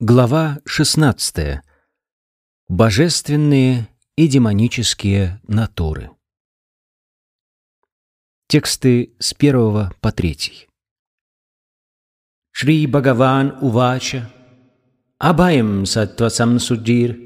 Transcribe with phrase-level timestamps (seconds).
[0.00, 1.58] Глава 16.
[2.68, 6.10] Божественные и демонические натуры.
[8.46, 10.68] Тексты с 1 по 3.
[12.52, 14.30] Шри Бхагаван Увача
[15.18, 17.18] Абаям Саттвасам Суджир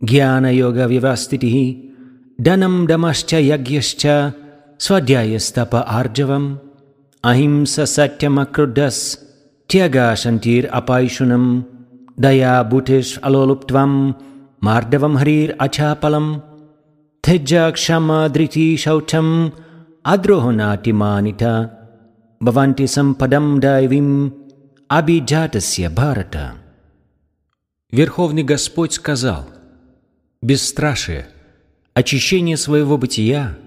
[0.00, 1.96] Гьяна Йога Виваститихи
[2.38, 4.36] Данам Дамасча Ягьясча
[4.78, 6.60] Свадьяястапа Арджавам
[7.22, 9.18] Ахимса Сатьямакрудас
[9.66, 11.79] Тяга Шантир Апайшунам
[12.25, 13.91] दया बुटिश अलोलुप्त्वम
[14.65, 16.27] मार्दवम हरीर अचापलम
[17.23, 19.27] त्यज क्षमा धृति शौचम
[20.13, 21.53] अद्रोहनाटिमानिता
[22.41, 24.09] भवन्ति सम्पदम दैवीम
[24.89, 26.53] абиджатасья Бхарата.
[27.91, 29.47] Верховный Господь сказал,
[30.43, 31.27] «Бесстрашие,
[31.93, 33.57] очищение своего бытия,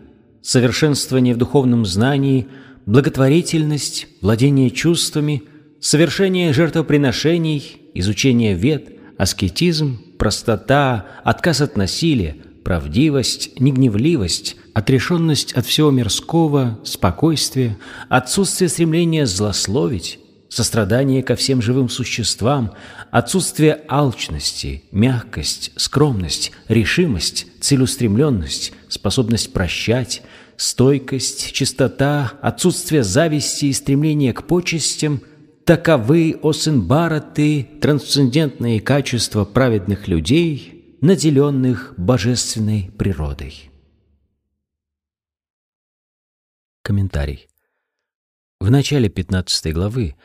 [0.43, 2.47] совершенствование в духовном знании,
[2.87, 5.43] благотворительность, владение чувствами,
[5.81, 16.80] совершение жертвоприношений, изучение вед, аскетизм, простота, отказ от насилия, правдивость, негневливость, отрешенность от всего мирского,
[16.84, 17.78] спокойствие,
[18.10, 20.20] отсутствие стремления злословить,
[20.50, 22.74] сострадание ко всем живым существам,
[23.12, 30.22] отсутствие алчности, мягкость, скромность, решимость, целеустремленность, способность прощать,
[30.58, 35.22] стойкость, чистота, отсутствие зависти и стремления к почестям–
[35.66, 43.72] Таковы, о сын Бараты, трансцендентные качества праведных людей, наделенных божественной природой.
[46.82, 47.48] Комментарий.
[48.60, 50.18] В начале 15 главы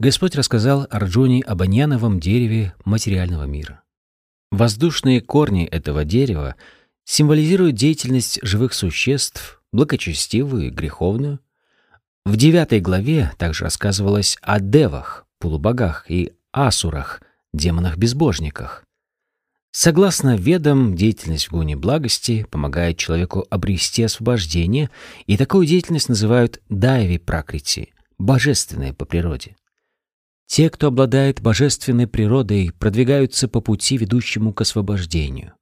[0.00, 3.84] Господь рассказал Арджуне об аньяновом дереве материального мира.
[4.50, 6.56] Воздушные корни этого дерева
[7.04, 11.38] символизируют деятельность живых существ, благочестивую и греховную,
[12.24, 17.20] в девятой главе также рассказывалось о девах, полубогах, и асурах,
[17.52, 18.84] демонах-безбожниках.
[19.72, 24.90] Согласно ведам, деятельность в гуне благости помогает человеку обрести освобождение,
[25.26, 29.56] и такую деятельность называют дайви пракрити, божественной по природе.
[30.46, 35.54] Те, кто обладает божественной природой, продвигаются по пути, ведущему к освобождению.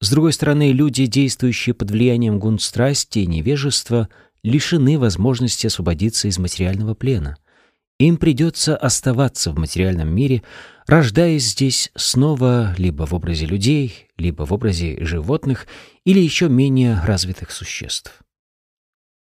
[0.00, 4.08] С другой стороны, люди, действующие под влиянием гун страсти и невежества,
[4.42, 7.36] лишены возможности освободиться из материального плена.
[7.98, 10.42] Им придется оставаться в материальном мире,
[10.86, 15.66] рождаясь здесь снова либо в образе людей, либо в образе животных
[16.04, 18.22] или еще менее развитых существ.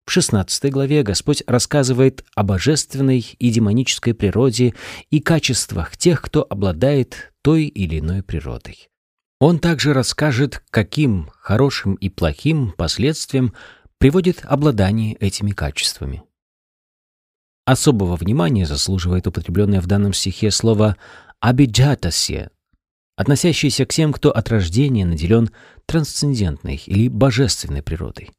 [0.07, 4.75] В 16 главе Господь рассказывает о божественной и демонической природе
[5.11, 8.89] и качествах тех, кто обладает той или иной природой.
[9.41, 13.55] Он также расскажет, каким хорошим и плохим последствиям
[14.01, 16.23] приводит обладание этими качествами.
[17.67, 20.97] Особого внимания заслуживает употребленное в данном стихе слово
[21.39, 22.51] «абиджатасье»,
[23.17, 25.51] относящееся к тем, кто от рождения наделен
[25.85, 28.31] трансцендентной или божественной природой.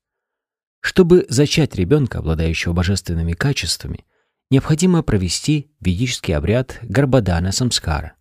[0.82, 4.04] Чтобы зачать ребенка, обладающего божественными качествами,
[4.50, 8.14] необходимо провести ведический обряд Гарбадана Самскара.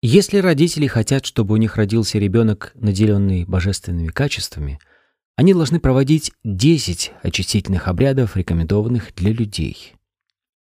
[0.00, 4.78] Если родители хотят, чтобы у них родился ребенок, наделенный божественными качествами–
[5.38, 9.94] они должны проводить 10 очистительных обрядов, рекомендованных для людей.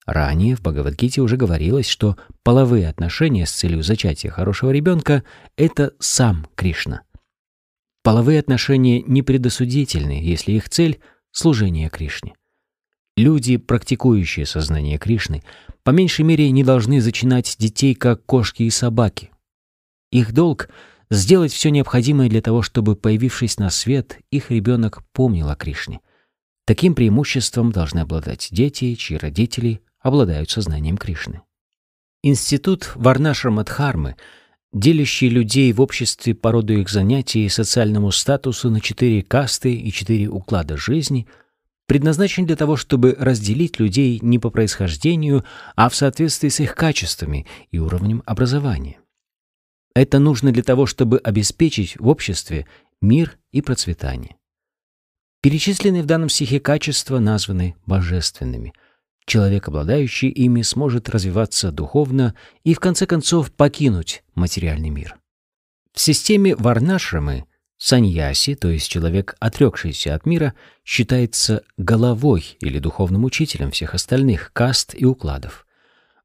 [0.08, 5.24] Ранее в Бхагавадгите уже говорилось, что половые отношения с целью зачатия хорошего ребенка—
[5.56, 7.04] это сам Кришна.
[8.02, 11.00] Половые отношения не предосудительны, если их цель—
[11.32, 12.34] служение Кришне.
[13.16, 15.44] Люди, практикующие сознание Кришны,
[15.84, 19.30] по меньшей мере не должны зачинать детей как кошки и собаки.
[20.10, 20.70] Их долг—
[21.10, 26.00] сделать все необходимое для того, чтобы, появившись на свет, их ребенок помнил о Кришне.
[26.66, 31.42] Таким преимуществом должны обладать дети, чьи родители обладают сознанием Кришны.
[32.24, 34.16] Институт Варнашрамадхармы,
[34.74, 39.92] делящий людей в обществе по роду их занятий и социальному статусу на четыре касты и
[39.92, 41.28] четыре уклада жизни,
[41.86, 45.46] предназначен для того, чтобы разделить людей не по происхождению,
[45.76, 48.98] а в соответствии с их качествами и уровнем образования.
[49.96, 52.68] Это нужно для того, чтобы обеспечить в обществе
[53.02, 54.36] мир и процветание.
[55.42, 58.74] Перечисленные в данном стихе качества названы божественными.
[59.26, 65.16] Человек, обладающий ими, сможет развиваться духовно и, в конце концов, покинуть материальный мир.
[65.94, 67.46] В системе Варнашрамы
[67.78, 70.54] саньяси, то есть человек, отрекшийся от мира,
[70.84, 75.65] считается головой или духовным учителем всех остальных каст и укладов.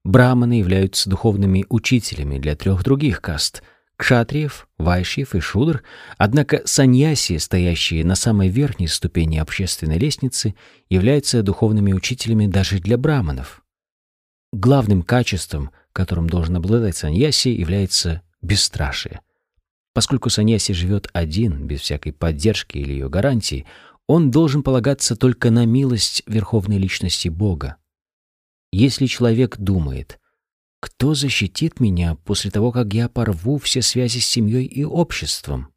[0.04, 3.62] Браманы являются духовными учителями для трех других каст—
[4.00, 5.82] кшатриев, вайшьев и шудр,
[6.16, 10.54] однако саньяси, стоящие на самой верхней ступени общественной лестницы,
[10.88, 13.62] являются духовными учителями даже для браманов.
[14.52, 19.20] Главным качеством, которым должен обладать саньяси, является бесстрашие.
[19.92, 23.66] Поскольку саньяси живет один, без всякой поддержки или ее гарантии,
[24.06, 27.76] он должен полагаться только на милость Верховной Личности Бога.
[28.72, 30.20] Если человек думает,
[30.80, 35.72] кто защитит меня после того, как я порву все связи с семьей и обществом?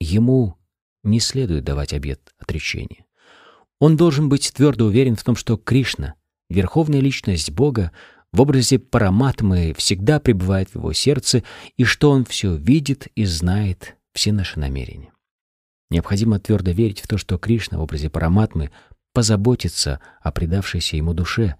[0.00, 0.56] Ему
[1.02, 3.04] не следует давать обет отречения.
[3.78, 6.14] Он должен быть твердо уверен в том, что Кришна,
[6.48, 7.92] Верховная Личность Бога,
[8.32, 11.44] в образе Параматмы всегда пребывает в его сердце
[11.76, 15.12] и что он все видит и знает все наши намерения.
[15.90, 18.72] Необходимо твердо верить в то, что Кришна в образе Параматмы
[19.12, 21.54] позаботится о предавшейся ему душе.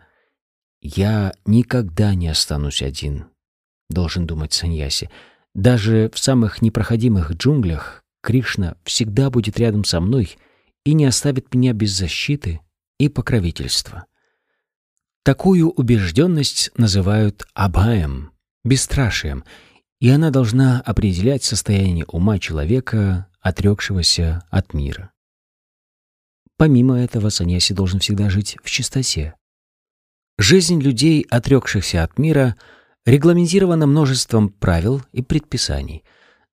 [0.87, 3.25] «Я никогда не останусь один»,—
[3.89, 5.09] должен думать Саньяси.
[5.55, 10.37] «Даже в самых непроходимых джунглях Кришна всегда будет рядом со мной
[10.85, 12.61] и не оставит меня без защиты
[12.99, 14.05] и покровительства».
[15.23, 18.33] Такую убежденность называют абхаем,
[18.63, 19.43] бесстрашием,
[20.01, 25.13] и она должна определять состояние ума человека, отрекшегося от мира.
[26.59, 29.35] Помимо этого, саньяси должен всегда жить в чистоте.
[30.39, 32.57] Жизнь людей, отрекшихся от мира,
[33.07, 36.03] регламентирована множеством правил и предписаний.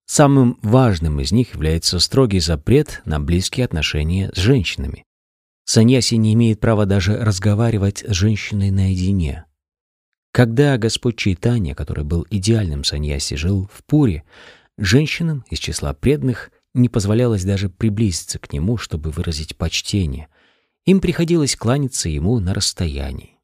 [0.05, 5.03] Самым важным из них является строгий запрет на близкие отношения с женщинами.
[5.65, 9.45] Саньяси не имеет права даже разговаривать с женщиной наедине.
[10.31, 14.23] Когда Господь Чайтанья, который был идеальным саньяси, жил в Пуре,
[14.77, 20.27] женщинам из числа преданных не позволялось даже приблизиться к нему, чтобы выразить почтение.
[20.85, 23.40] Им приходилось кланяться ему на расстоянии.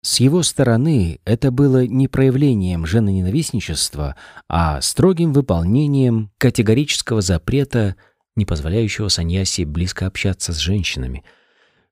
[0.00, 4.16] С его стороны это было не проявлением женоненавистничества,
[4.48, 7.96] а строгим выполнением категорического запрета,
[8.36, 11.24] не позволяющего саньяси близко общаться с женщинами.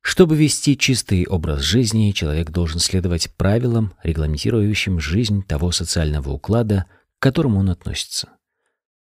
[0.00, 6.86] Чтобы вести чистый образ жизни, человек должен следовать правилам, регламентирующим жизнь того социального уклада,
[7.18, 8.28] к которому он относится.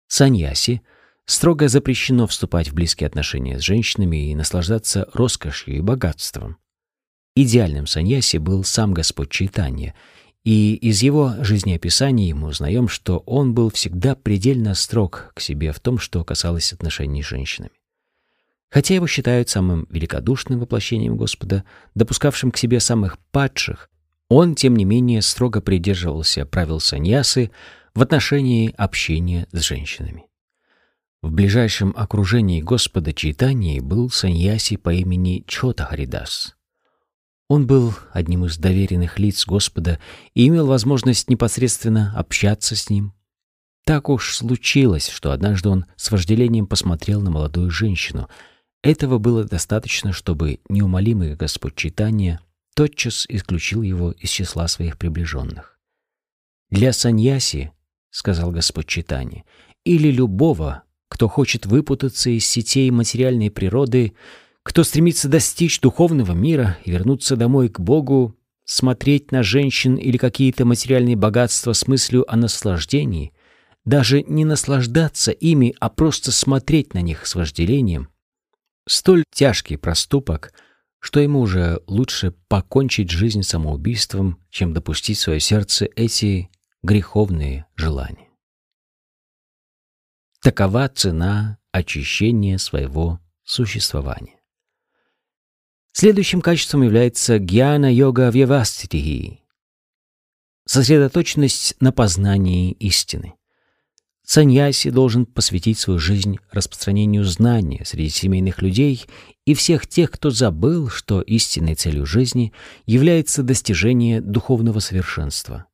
[0.09, 0.83] Саньяси—
[1.29, 6.57] Строго запрещено вступать в близкие отношения с женщинами и наслаждаться роскошью и богатством.
[7.41, 9.95] Идеальным саньяси был сам Господь Чайтанья,
[10.43, 15.79] и из его жизнеописания мы узнаем, что он был всегда предельно строг к себе в
[15.79, 17.71] том, что касалось отношений с женщинами.
[18.71, 21.63] Хотя его считают самым великодушным воплощением Господа,
[21.95, 23.89] допускавшим к себе самых падших,
[24.29, 27.53] он, тем не менее, строго придерживался правил саньясы
[27.95, 30.25] в отношении общения с женщинами.
[31.23, 36.58] В ближайшем окружении Господа Чайтании был саньяси по имени Чота Харидас.
[37.49, 39.99] Он был одним из доверенных лиц Господа
[40.35, 43.15] и имел возможность непосредственно общаться с ним.
[43.85, 48.29] Так уж случилось, что однажды он с вожделением посмотрел на молодую женщину.
[48.83, 52.41] Этого было достаточно, чтобы неумолимый Господь Читания
[52.75, 55.81] тотчас исключил его из числа своих приближенных.
[56.71, 57.73] «Для саньяси,—
[58.11, 59.45] сказал Господь Читания,—
[59.85, 64.13] или любого, кто хочет выпутаться из сетей материальной природы,
[64.69, 68.37] кто стремится достичь духовного мира и вернуться домой к Богу,
[68.67, 73.33] смотреть на женщин или какие-то материальные богатства с мыслью о наслаждении,
[73.87, 78.11] даже не наслаждаться ими, а просто смотреть на них с вожделением,
[78.87, 80.53] столь тяжкий проступок,
[80.99, 86.51] что ему уже лучше покончить жизнь самоубийством, чем допустить в свое сердце эти
[86.83, 88.29] греховные желания.
[90.43, 94.38] Такова цена очищения своего существования.
[96.01, 99.41] Следующим качеством является гьяна-йога вьяваститихи—
[100.65, 103.35] сосредоточенность на познании истины.
[104.23, 109.07] Саньяси должен посвятить свою жизнь распространению знания среди семейных людей
[109.45, 112.53] и всех тех, кто забыл, что истинной целью жизни
[112.87, 115.67] является достижение духовного совершенства.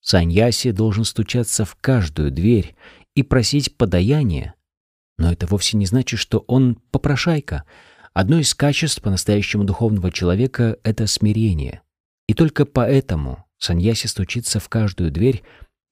[0.00, 2.76] Саньяси должен стучаться в каждую дверь
[3.16, 4.54] и просить подаяния.
[5.18, 7.64] Но это вовсе не значит, что он попрошайка.
[8.12, 11.82] Одно из качеств по-настоящему духовного человека— это смирение.
[12.26, 15.42] И только поэтому саньяси стучится в каждую дверь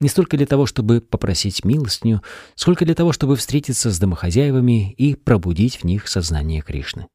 [0.01, 2.23] не столько для того, чтобы попросить милостыню,
[2.55, 7.09] сколько для того, чтобы встретиться с домохозяевами и пробудить в них сознание Кришны.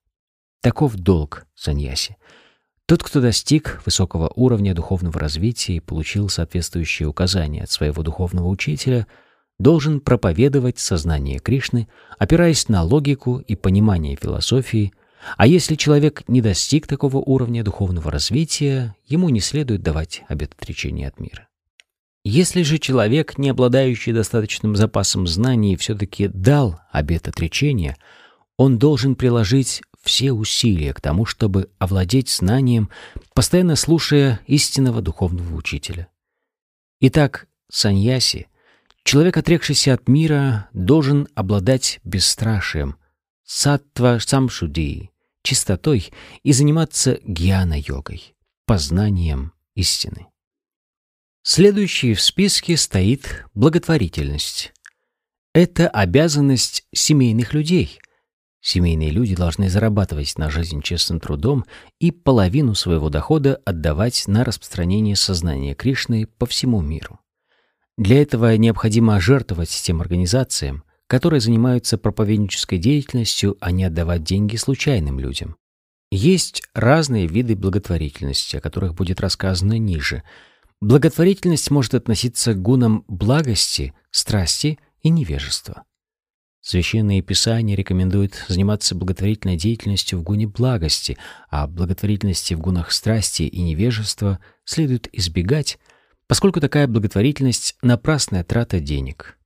[0.62, 2.18] Таков долг саньяси.
[2.86, 9.08] Тот, кто достиг высокого уровня духовного развития и получил соответствующие указания от своего духовного учителя—
[9.64, 11.88] должен проповедовать сознание Кришны,
[12.20, 14.94] опираясь на логику и понимание философии,
[15.38, 21.08] а если человек не достиг такого уровня духовного развития, ему не следует давать обет отречения
[21.08, 21.48] от мира.
[22.26, 27.98] Если же человек, не обладающий достаточным запасом знаний, все-таки дал обет отречения,
[28.58, 32.90] он должен приложить все усилия к тому, чтобы овладеть знанием,
[33.34, 36.10] постоянно слушая истинного духовного учителя.
[37.00, 38.48] Итак, саньяси,
[39.04, 42.98] человек, отрекшийся от мира, должен обладать бесстрашием,
[43.44, 45.12] саттва самшуди,
[45.44, 46.12] чистотой
[46.44, 50.28] и заниматься гьяна-йогой, познанием истины.
[51.44, 54.72] Следующей в списке стоит благотворительность.
[55.54, 58.00] Это обязанность семейных людей.
[58.62, 61.66] Семейные люди должны зарабатывать на жизнь честным трудом
[62.00, 67.20] и половину своего дохода отдавать на распространение сознания Кришны по всему миру.
[67.98, 75.20] Для этого необходимо жертвовать тем организациям, которые занимаются проповеднической деятельностью, а не отдавать деньги случайным
[75.20, 75.58] людям.
[76.10, 80.24] Есть разные виды благотворительности, о которых будет рассказано ниже.
[80.82, 85.84] Благотворительность может относиться к гунам благости, страсти и невежества.
[86.62, 91.18] Священные Писания рекомендуют заниматься благотворительной деятельностью в гуне благости,
[91.50, 95.78] а благотворительности в гунах страсти и невежества следует избегать,
[96.28, 99.38] поскольку такая благотворительность— напрасная трата денег.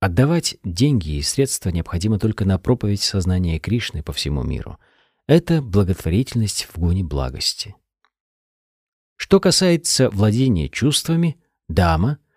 [0.00, 4.78] Отдавать деньги и средства необходимо только на проповедь сознания Кришны по всему миру.
[5.26, 7.74] Это благотворительность в гуне благости.
[9.16, 11.36] Что касается владения чувствами,
[11.68, 12.18] дама—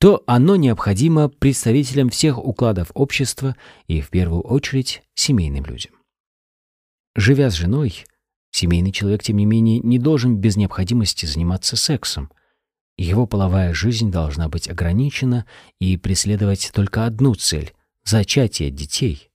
[0.00, 3.54] то оно необходимо представителям всех укладов общества
[3.86, 5.92] и, в первую очередь, семейным людям.
[7.14, 8.06] Живя с женой,
[8.50, 12.32] семейный человек, тем не менее, не должен без необходимости заниматься сексом.
[13.00, 15.46] Его половая жизнь должна быть ограничена
[15.78, 17.72] и преследовать только одну цель—
[18.04, 19.30] зачатие детей.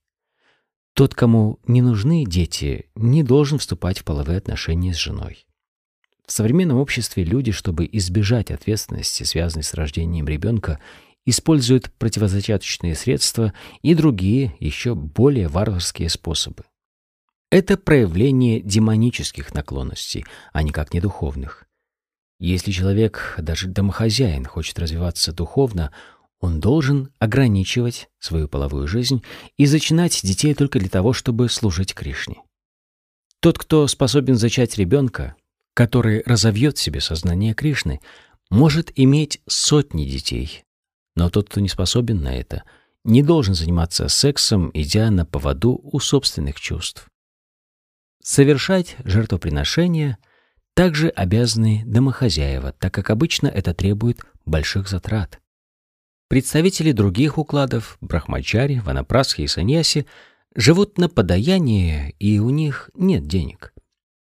[0.94, 5.48] Тот, кому не нужны дети, не должен вступать в половые отношения с женой.
[6.24, 10.78] В современном обществе люди, чтобы избежать ответственности, связанной с рождением ребенка,
[11.24, 16.62] используют противозачаточные средства и другие, еще более варварские способы.
[17.50, 21.65] Это проявление демонических наклонностей, а никак не духовных.
[22.38, 25.92] Если человек, даже домохозяин, хочет развиваться духовно,
[26.38, 29.22] он должен ограничивать свою половую жизнь
[29.56, 32.42] и зачинать детей только для того, чтобы служить Кришне.
[33.40, 35.34] Тот, кто способен зачать ребенка,
[35.74, 38.00] который разовьет в себе сознание Кришны,
[38.50, 40.64] может иметь сотни детей.
[41.14, 42.64] Но тот, кто не способен на это,
[43.04, 47.08] не должен заниматься сексом, идя на поводу у собственных чувств.
[48.22, 50.18] Совершать жертвоприношения
[50.76, 55.40] также обязаны домохозяева, так как обычно это требует больших затрат.
[56.28, 60.04] Представители других укладов, брахмачари, ванапрасхи и саньяси,
[60.54, 63.72] живут на подаяние, и у них нет денег.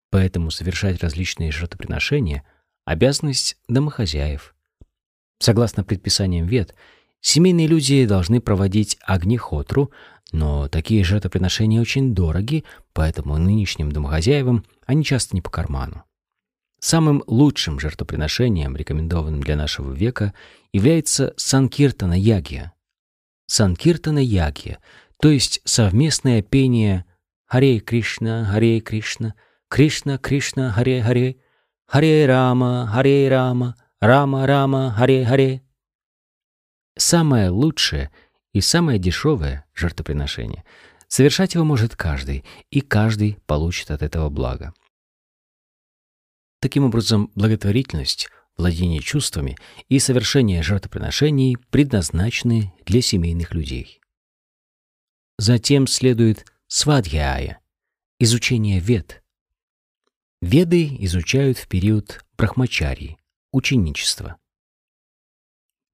[0.09, 2.43] Поэтому совершать различные жертвоприношения—
[2.85, 4.55] обязанность домохозяев.
[5.37, 6.73] Согласно предписаниям Вед,
[7.21, 9.91] семейные люди должны проводить огнехотру,
[10.31, 12.63] но такие жертвоприношения очень дороги,
[12.93, 16.05] поэтому нынешним домохозяевам они часто не по карману.
[16.79, 20.33] Самым лучшим жертвоприношением, рекомендованным для нашего века,
[20.71, 22.73] является Санкиртана Ягья.
[23.47, 24.79] Санкиртана Ягья,
[25.21, 27.05] то есть совместное пение
[27.45, 29.33] «Харе Кришна, Харе Кришна»,
[29.69, 31.37] Кришна, Кришна, Харе, Харе,
[31.85, 35.61] Харе Рама, Харе Рама, Рама, Рама, Харе, Харе.
[36.97, 38.09] Самое лучшее
[38.53, 40.63] и самое дешевое жертвоприношение.
[41.07, 44.73] Совершать его может каждый, и каждый получит от этого благо.
[46.59, 54.01] Таким образом, благотворительность, владение чувствами и совершение жертвоприношений предназначены для семейных людей.
[55.37, 57.59] Затем следует свадхяя,
[58.19, 59.23] изучение вет,
[60.41, 63.17] Веды изучают в период брахмачарии,
[63.51, 64.37] ученичества.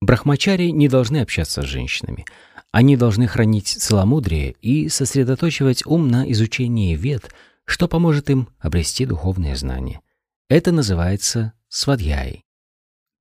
[0.01, 2.25] Брахмачари не должны общаться с женщинами.
[2.71, 7.33] Они должны хранить целомудрие и сосредоточивать ум на изучении вед,
[7.65, 10.01] что поможет им обрести духовные знания.
[10.49, 12.43] Это называется свадьяй.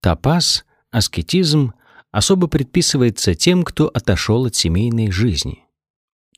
[0.00, 1.72] Тапас, аскетизм
[2.10, 5.64] особо предписывается тем, кто отошел от семейной жизни.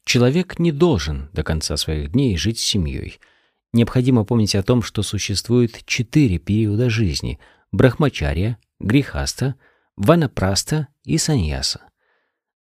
[0.04, 3.18] Человек не должен до конца своих дней жить с семьей–
[3.76, 7.38] Необходимо помнить о том, что существует четыре периода жизни–
[7.72, 9.54] брахмачария, грехаста,
[9.96, 11.82] ванапраста и саньяса.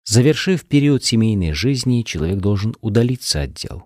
[0.05, 3.85] Завершив период семейной жизни, человек должен удалиться от дел.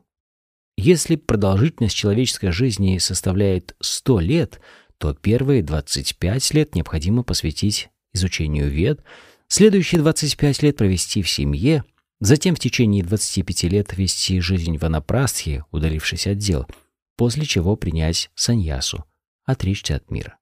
[0.80, 4.60] Если продолжительность человеческой жизни составляет 100 лет,
[4.96, 9.02] то первые 25 лет необходимо посвятить изучению вед,
[9.48, 11.84] следующие 25 лет провести в семье,
[12.20, 16.66] затем в течение 25 лет вести жизнь в анапрастхе, удалившись от дел–
[17.18, 19.04] после чего принять саньясу,
[19.44, 20.38] отречься от мира.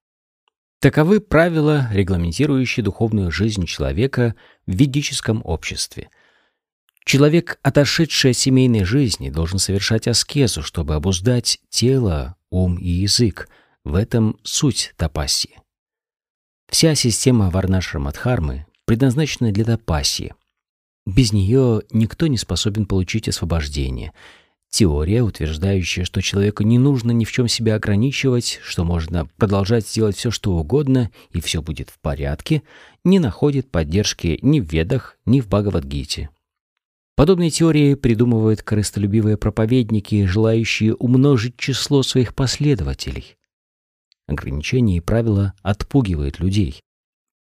[0.79, 4.35] Таковы правила, регламентирующие духовную жизнь человека
[4.67, 6.09] в ведическом обществе.
[7.07, 13.47] Человек, отошедший от семейной жизни, должен совершать аскезу, чтобы обуздать тело, ум и язык.
[13.85, 15.51] В этом суть тапаси.
[16.69, 20.33] Вся система Варнашрамадхармы предназначена для тапаси.
[21.05, 24.11] Без нее никто не способен получить освобождение.
[24.69, 30.17] Теория, утверждающая, что человеку не нужно ни в чем себя ограничивать, что можно продолжать делать
[30.17, 32.63] все, что угодно, и все будет в порядке,
[33.05, 36.31] не находит поддержки ни в Ведах, ни в Бхагавадгите.
[37.17, 43.37] Подобные теории придумывают корыстолюбивые проповедники, желающие умножить число своих последователей.
[44.27, 46.79] Ограничения и правила отпугивают людей.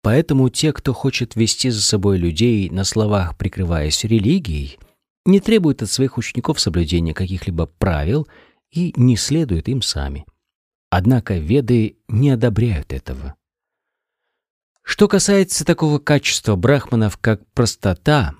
[0.02, 4.80] Поэтому те, кто хочет вести за собой людей на словах, прикрываясь религией,
[5.24, 8.28] не требуют от своих учеников соблюдения каких-либо правил
[8.72, 10.26] и не следуют им сами.
[10.90, 13.36] Однако веды не одобряют этого.
[14.82, 18.34] Что касается такого качества брахманов, как простота,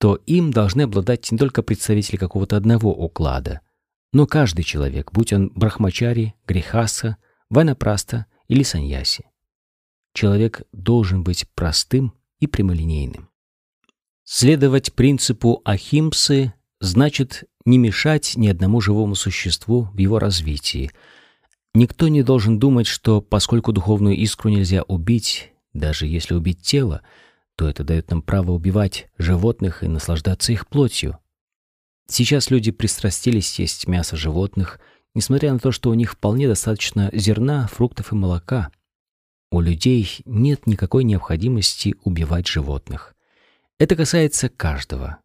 [0.00, 3.60] то им должны обладать не только представители какого-то одного уклада,
[4.14, 7.18] но каждый человек, будь он брахмачари, грехаса,
[7.50, 9.26] ванапраста или саньяси.
[10.14, 13.28] Человек должен быть простым и прямолинейным.
[14.24, 20.90] Следовать принципу ахимсы значит не мешать ни одному живому существу в его развитии.
[21.74, 27.02] Никто не должен думать, что поскольку духовную искру нельзя убить, даже если убить тело,
[27.60, 31.18] то это дает нам право убивать животных и наслаждаться их плотью.
[32.08, 34.80] Сейчас люди пристрастились есть мясо животных,
[35.14, 38.70] несмотря на то, что у них вполне достаточно зерна, фруктов и молока.
[39.50, 43.14] У людей нет никакой необходимости убивать животных.
[43.78, 45.18] Это касается каждого.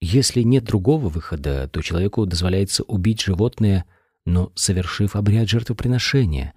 [0.00, 3.84] Если нет другого выхода, то человеку дозволяется убить животное,
[4.26, 6.54] но совершив обряд жертвоприношения.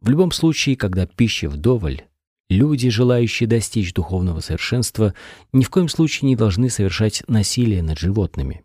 [0.00, 2.04] В любом случае, когда пища вдоволь,
[2.48, 5.14] люди, желающие достичь духовного совершенства,
[5.52, 8.64] ни в коем случае не должны совершать насилие над животными.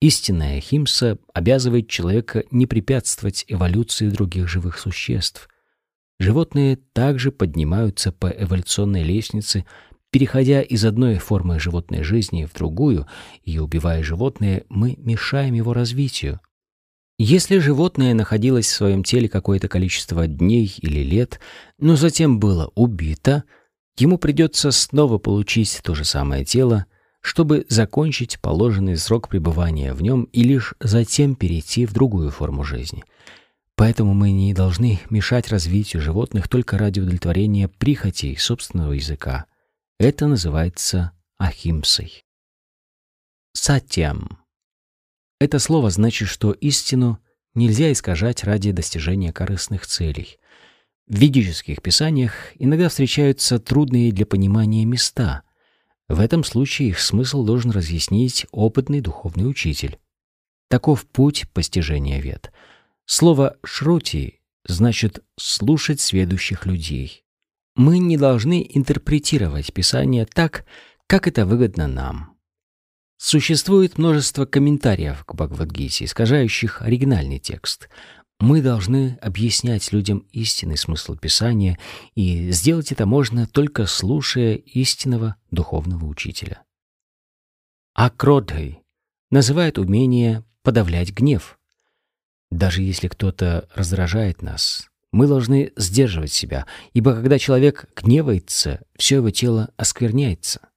[0.00, 5.48] Истинная химса обязывает человека не препятствовать эволюции других живых существ.
[6.18, 9.64] Животные также поднимаются по эволюционной лестнице,
[10.10, 13.06] переходя из одной формы животной жизни в другую,
[13.42, 16.40] и убивая животное, мы мешаем его развитию.
[17.16, 21.38] Если животное находилось в своем теле какое-то количество дней или лет,
[21.78, 23.44] но затем было убито,
[23.96, 26.86] ему придется снова получить то же самое тело,
[27.20, 33.04] чтобы закончить положенный срок пребывания в нем и лишь затем перейти в другую форму жизни.
[33.76, 39.46] Поэтому мы не должны мешать развитию животных только ради удовлетворения прихотей собственного языка.
[39.98, 42.24] Это называется ахимсой.
[43.52, 44.43] Сатьям.
[45.44, 47.18] Это слово значит, что истину
[47.54, 50.38] нельзя искажать ради достижения корыстных целей.
[51.06, 55.42] В ведических писаниях иногда встречаются трудные для понимания места—
[56.08, 59.98] в этом случае их смысл должен разъяснить опытный духовный учитель.
[60.68, 62.52] Таков путь постижения вет.
[63.06, 67.24] Слово «шрути» значит «слушать сведущих людей».
[67.74, 70.64] Мы не должны интерпретировать Писание так,
[71.06, 72.33] как это выгодно нам.
[73.16, 77.88] Существует множество комментариев к Бхагавадгите, искажающих оригинальный текст.
[78.40, 81.78] Мы должны объяснять людям истинный смысл Писания,
[82.14, 86.62] и сделать это можно только слушая истинного духовного учителя.
[87.94, 88.82] Акродхой
[89.30, 91.58] называет умение подавлять гнев.
[92.50, 99.30] Даже если кто-то раздражает нас, мы должны сдерживать себя, ибо когда человек гневается, все его
[99.30, 100.68] тело оскверняется.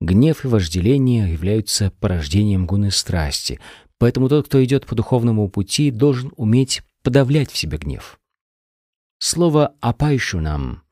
[0.00, 3.60] Гнев и вожделение являются порождением гуны страсти,
[4.00, 8.18] Поэтому тот, кто идет по духовному пути, должен уметь подавлять в себе гнев.
[9.18, 10.82] Слово «апайшунам»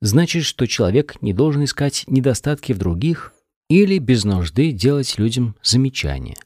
[0.00, 3.34] значит, что человек не должен искать недостатки в других
[3.68, 6.36] или без нужды делать людям замечания.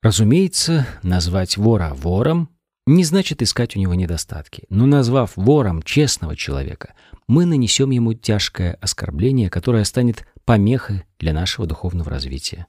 [0.00, 2.48] Разумеется, назвать вора вором
[2.94, 6.94] не значит искать у него недостатки, но назвав вором честного человека,
[7.26, 12.66] мы нанесем ему тяжкое оскорбление, которое станет помехой для нашего духовного развития.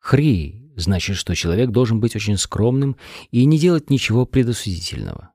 [0.00, 2.96] Хри значит, что человек должен быть очень скромным
[3.30, 5.30] и не делать ничего предосудительного.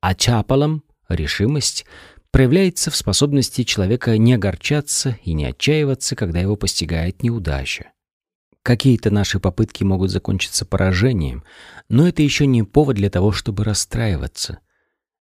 [0.00, 1.86] А чапалом решимость
[2.30, 7.92] проявляется в способности человека не огорчаться и не отчаиваться, когда его постигает неудача.
[8.62, 11.44] Какие-то наши попытки могут закончиться поражением,
[11.88, 14.60] но это еще не повод для того, чтобы расстраиваться.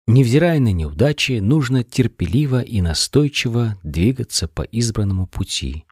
[0.07, 5.85] Невзирая на неудачи, нужно терпеливо и настойчиво двигаться по избранному пути.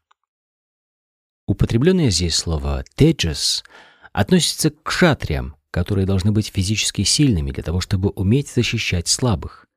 [1.45, 3.63] Употребленное здесь слово «теджас»
[4.12, 9.67] относится к кшатриям, которые должны быть физически сильными для того, чтобы уметь защищать слабых.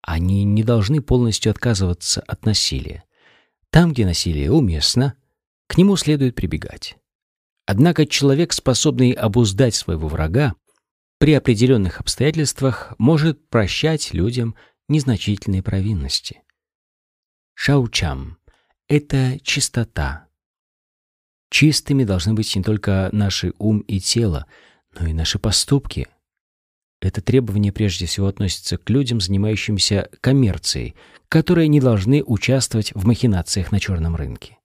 [0.00, 3.02] Они не должны полностью отказываться от насилия.
[3.70, 5.14] Там, где насилие уместно,
[5.74, 6.96] к нему следует прибегать.
[7.66, 10.54] Однако человек, способный обуздать своего врага,
[11.18, 14.54] при определенных обстоятельствах может прощать людям
[14.88, 16.42] незначительные провинности.
[17.54, 18.38] Шаучам—
[18.88, 20.28] это чистота.
[21.50, 24.46] Чистыми должны быть не только наши ум и тело,
[24.96, 26.06] но и наши поступки.
[27.00, 30.94] Это требование прежде всего относится к людям, занимающимся коммерцией,
[31.28, 34.58] которые не должны участвовать в махинациях на черном рынке.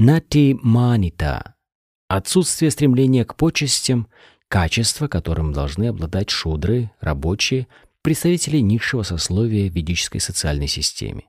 [0.00, 1.56] Нати манита—
[2.08, 4.06] отсутствие стремления к почестям,
[4.46, 7.66] качество, которым должны обладать шудры, рабочие,
[8.02, 11.24] представители низшего сословия в ведической социальной системе.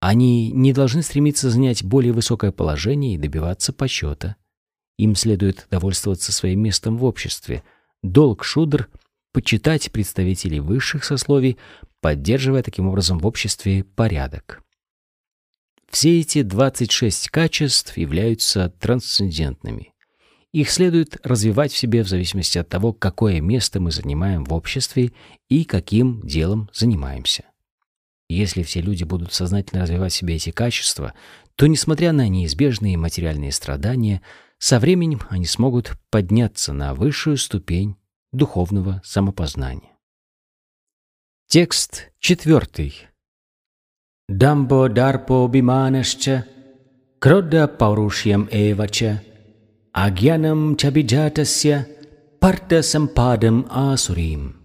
[0.00, 4.34] Они не должны стремиться занять более высокое положение и добиваться почета.
[4.98, 7.62] Им следует довольствоваться своим местом в обществе.
[8.02, 8.88] Долг шудр—
[9.32, 11.58] почитать представителей высших сословий,
[12.00, 14.63] поддерживая таким образом в обществе порядок.
[15.94, 19.94] Все эти 26 качеств являются трансцендентными.
[20.50, 25.12] Их следует развивать в себе в зависимости от того, какое место мы занимаем в обществе
[25.48, 27.44] и каким делом занимаемся.
[28.28, 31.14] Если все люди будут сознательно развивать в себе эти качества,
[31.54, 34.20] то, несмотря на неизбежные материальные страдания,
[34.58, 37.94] со временем они смогут подняться на высшую ступень
[38.32, 39.92] духовного самопознания.
[41.46, 43.13] Текст четвертый.
[44.28, 46.46] Дамбо дарпо биманашча,
[47.18, 49.22] кродда паурушьям эвача,
[49.92, 51.86] Агьянам чабиджатасья
[52.40, 54.56] парта сампадам асурим.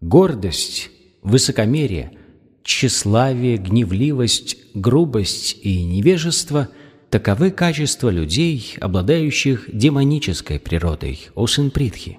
[0.00, 0.90] Гордость,
[1.22, 2.18] высокомерие,
[2.64, 6.68] тщеславие, гневливость, грубость и невежество–
[7.10, 12.18] таковы качества людей, обладающих демонической природой, Осенпритхи.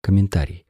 [0.00, 0.67] Комментарий.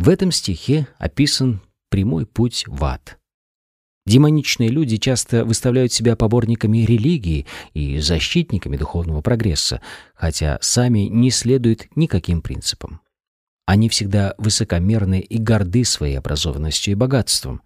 [0.00, 1.60] В этом стихе описан
[1.90, 3.18] прямой путь в ад–
[4.06, 9.82] Демоничные люди часто выставляют себя поборниками религии и защитниками духовного прогресса,
[10.14, 13.02] хотя сами не следуют никаким принципам.
[13.66, 17.60] Они всегда высокомерны и горды своей образованностью и богатством.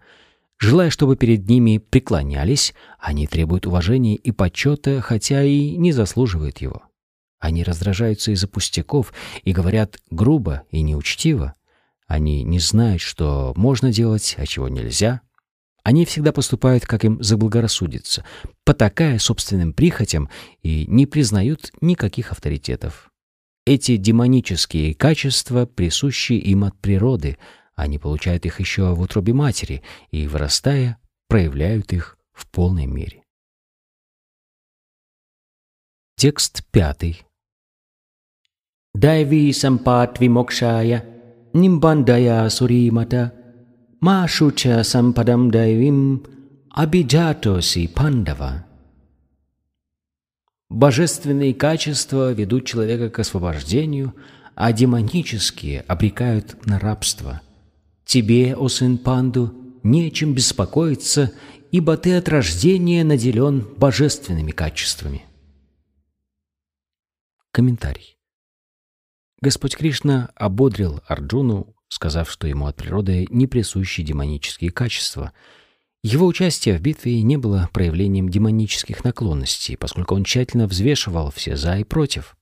[0.59, 6.83] Желая, чтобы перед ними преклонялись, они требуют уважения и почета, хотя и не заслуживают его.
[7.39, 9.13] Они раздражаются из-за пустяков
[9.45, 11.55] и говорят грубо и неучтиво.
[12.07, 15.21] Они не знают, что можно делать, а чего нельзя—
[15.85, 18.25] они всегда поступают, как им заблагорассудится,
[18.63, 20.31] потакая собственным прихотям
[20.63, 23.11] и не признают никаких авторитетов.
[23.67, 27.37] Эти демонические качества присущи им от природы,
[27.75, 33.21] они получают их еще в утробе матери и, вырастая, проявляют их в полной мере.
[36.15, 37.21] Текст пятый.
[38.95, 41.14] Дайви сампат вимокшая,
[41.55, 43.31] нимбандая суримата—
[44.01, 46.23] Машуча сампадам дайвим
[46.69, 48.65] абиджатоси пандава.
[50.69, 54.13] Божественные качества ведут человека к освобождению,
[54.53, 57.41] а демонические обрекают на рабство.
[58.05, 61.31] Тебе, о сын Панду, нечем беспокоиться,
[61.71, 65.25] ибо ты от рождения наделен божественными качествами.
[67.51, 68.14] Комментарий.
[69.41, 75.31] Господь Кришна ободрил Арджуну сказав, что ему от природы не присущи демонические качества.
[76.03, 81.77] Его участие в битве не было проявлением демонических наклонностей, поскольку он тщательно взвешивал все «за»
[81.77, 82.37] и «против».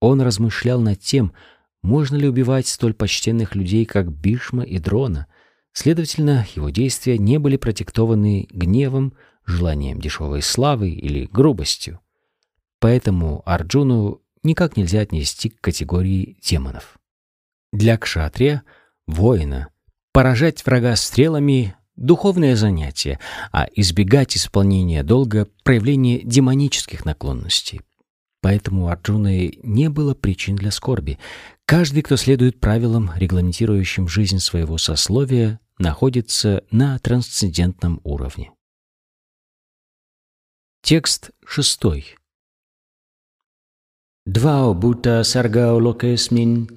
[0.00, 1.32] Он размышлял над тем,
[1.82, 5.26] можно ли убивать столь почтенных людей, как Бишма и Дрона.
[5.72, 9.14] Следовательно, его действия не были продиктованы гневом,
[9.46, 12.00] желанием дешевой славы или грубостью.
[12.78, 16.98] Поэтому Арджуну никак нельзя отнести к категории демонов.
[17.72, 18.62] Для кшатрия,
[19.06, 19.68] воина,
[20.12, 23.18] поражать врага стрелами— духовное занятие,
[23.52, 27.80] а избегать исполнения долга— проявление демонических наклонностей.
[28.40, 31.18] Поэтому у Арджуны не было причин для скорби.
[31.64, 38.52] Каждый, кто следует правилам, регламентирующим жизнь своего сословия, находится на трансцендентном уровне.
[40.82, 42.16] Текст шестой.
[44.26, 46.68] द्वौ भूतसर्गौ लोकेऽस्मिन्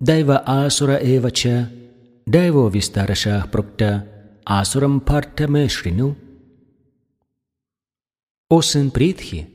[0.00, 1.70] दैव आसुर एव च,
[2.26, 4.06] दैवो विस्तरशः प्रोक्त,
[4.44, 6.16] आसुरं पार्थ मे शृणु.
[8.48, 9.48] О сын Притхи,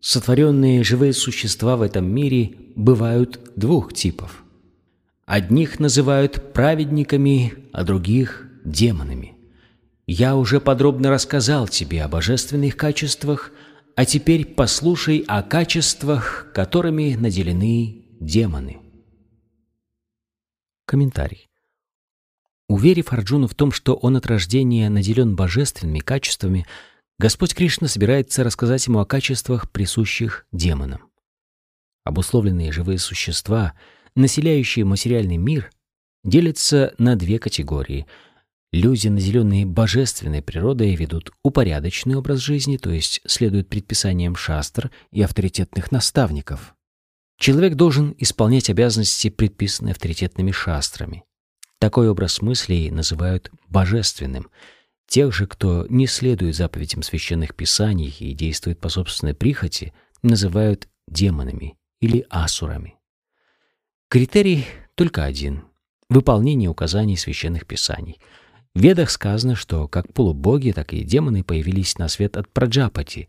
[0.00, 4.42] сотворенные живые существа в этом мире бывают двух типов.
[5.26, 9.34] Одних называют праведниками, а других— демонами.
[10.06, 13.52] Я уже подробно рассказал тебе о божественных качествах,
[13.96, 18.78] а теперь послушай о качествах, которыми наделены демоны.
[20.86, 21.48] Комментарий.
[22.68, 26.66] Уверив Арджуну в том, что он от рождения наделен божественными качествами,
[27.18, 31.10] Господь Кришна собирается рассказать ему о качествах, присущих демонам.
[32.04, 33.74] Обусловленные живые существа,
[34.14, 35.70] населяющие материальный мир,
[36.24, 38.06] делятся на две категории.
[38.72, 45.90] Люди, наделенные божественной природой, ведут упорядоченный образ жизни, то есть следуют предписаниям шастр и авторитетных
[45.90, 46.74] наставников.
[47.36, 51.24] Человек должен исполнять обязанности, предписанные авторитетными шастрами.
[51.80, 54.50] Такой образ мыслей называют божественным.
[55.08, 61.76] Тех же, кто не следует заповедям священных писаний и действует по собственной прихоти, называют демонами
[62.00, 62.98] или асурами.
[64.08, 65.64] Критерий только один—
[66.10, 68.20] выполнение указаний священных писаний.
[68.74, 73.28] В Ведах сказано, что как полубоги, так и демоны появились на свет от Праджапати.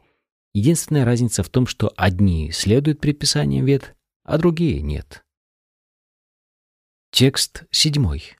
[0.54, 5.23] Единственная разница в том, что одни следуют предписаниям Вед, а другие нет.
[7.12, 8.36] Текст седьмой.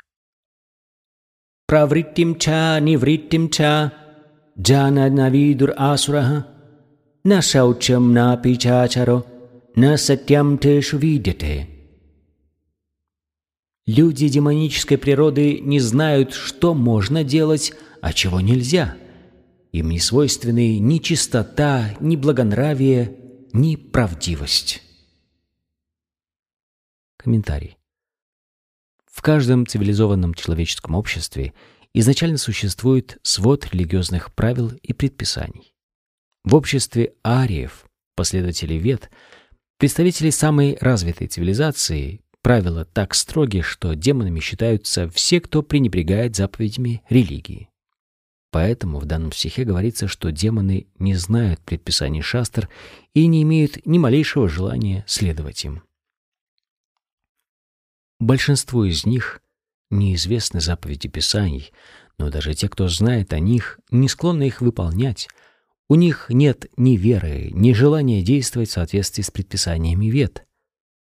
[1.68, 3.94] Правриттим ча нивриттим ча
[4.60, 6.48] джана навидур асураха
[7.24, 9.26] на шаучам на пичачаро
[9.76, 11.81] на сатьям тешу видите.
[13.88, 18.96] Люди демонической природы не знают, что можно делать, а чего нельзя.
[19.72, 23.18] Им не свойственны ни чистота, ни благонравие,
[23.54, 24.84] ни правдивость.
[27.18, 27.78] Комментарий.
[29.06, 31.54] В каждом цивилизованном человеческом обществе
[31.94, 35.76] изначально существует свод религиозных правил и предписаний.
[36.44, 39.12] В обществе ариев, последователей вет,
[39.78, 47.70] представителей самой развитой цивилизации, Правила так строги, что демонами считаются все, кто пренебрегает заповедями религии.
[48.52, 52.68] Поэтому в данном стихе говорится, что демоны не знают предписаний шастр
[53.14, 55.84] и не имеют ни малейшего желания следовать им.
[58.20, 59.42] Большинству из них
[59.90, 61.72] неизвестны заповеди Писаний,
[62.18, 65.28] но даже те, кто знает о них, не склонны их выполнять.
[65.88, 70.46] У них нет ни веры, ни желания действовать в соответствии с предписаниями вет.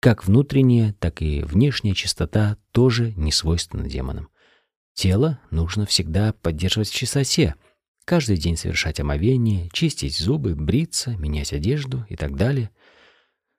[0.02, 4.30] Как внутренняя, так и внешняя чистота тоже не свойственна демонам.
[4.94, 7.54] Тело нужно всегда поддерживать в чистоте,
[8.04, 12.70] каждый день совершать омовение, чистить зубы, бриться, менять одежду и так далее.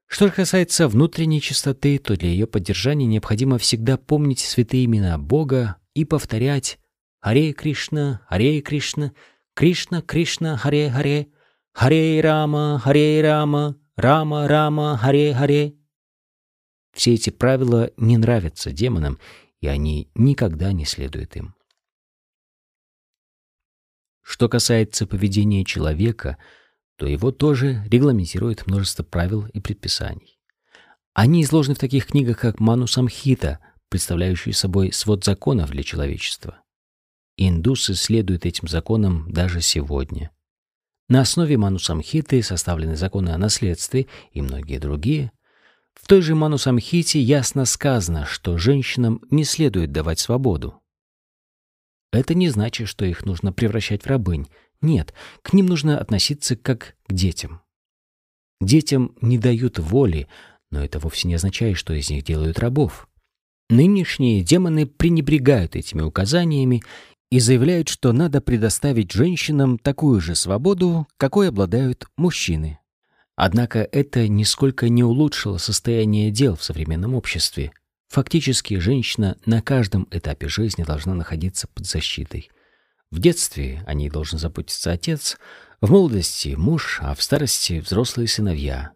[0.05, 6.03] Что касается внутренней чистоты, то для ее поддержания необходимо всегда помнить святые имена Бога и
[6.03, 6.77] повторять
[7.21, 9.13] «Харе Кришна, Харе Кришна,
[9.53, 11.27] Кришна Кришна, Харе Харе,
[11.71, 15.75] Харе Рама, Харе Рама, Рама Рама, Харе Харе».
[16.93, 19.19] Все эти правила не нравятся демонам,
[19.59, 21.55] и они никогда не следуют им.
[24.21, 26.37] Что касается поведения человека,
[26.95, 30.39] то его тоже регламентирует множество правил и предписаний.
[31.13, 36.61] Они изложены в таких книгах, как Ману Самхита, представляющие собой свод законов для человечества.
[37.35, 40.31] Индусы следуют этим законам даже сегодня.
[41.09, 45.31] На основе Ману Самхиты составлены законы о наследстве и многие другие–
[45.93, 50.81] в той же Манусамхите ясно сказано, что женщинам не следует давать свободу.
[52.11, 54.47] Это не значит, что их нужно превращать в рабынь.
[54.81, 57.61] Нет, к ним нужно относиться как к детям.
[58.61, 60.27] Детям не дают воли,
[60.71, 63.07] но это вовсе не означает, что из них делают рабов.
[63.69, 66.83] Нынешние демоны пренебрегают этими указаниями
[67.31, 72.79] и заявляют, что надо предоставить женщинам такую же свободу, какой обладают мужчины.
[73.35, 77.71] Однако это нисколько не улучшило состояние дел в современном обществе.
[78.09, 82.51] Фактически женщина на каждом этапе жизни должна находиться под защитой.
[83.09, 85.37] В детстве о ней должен заботиться отец,
[85.81, 88.91] в молодости– муж, а в старости– взрослые сыновья.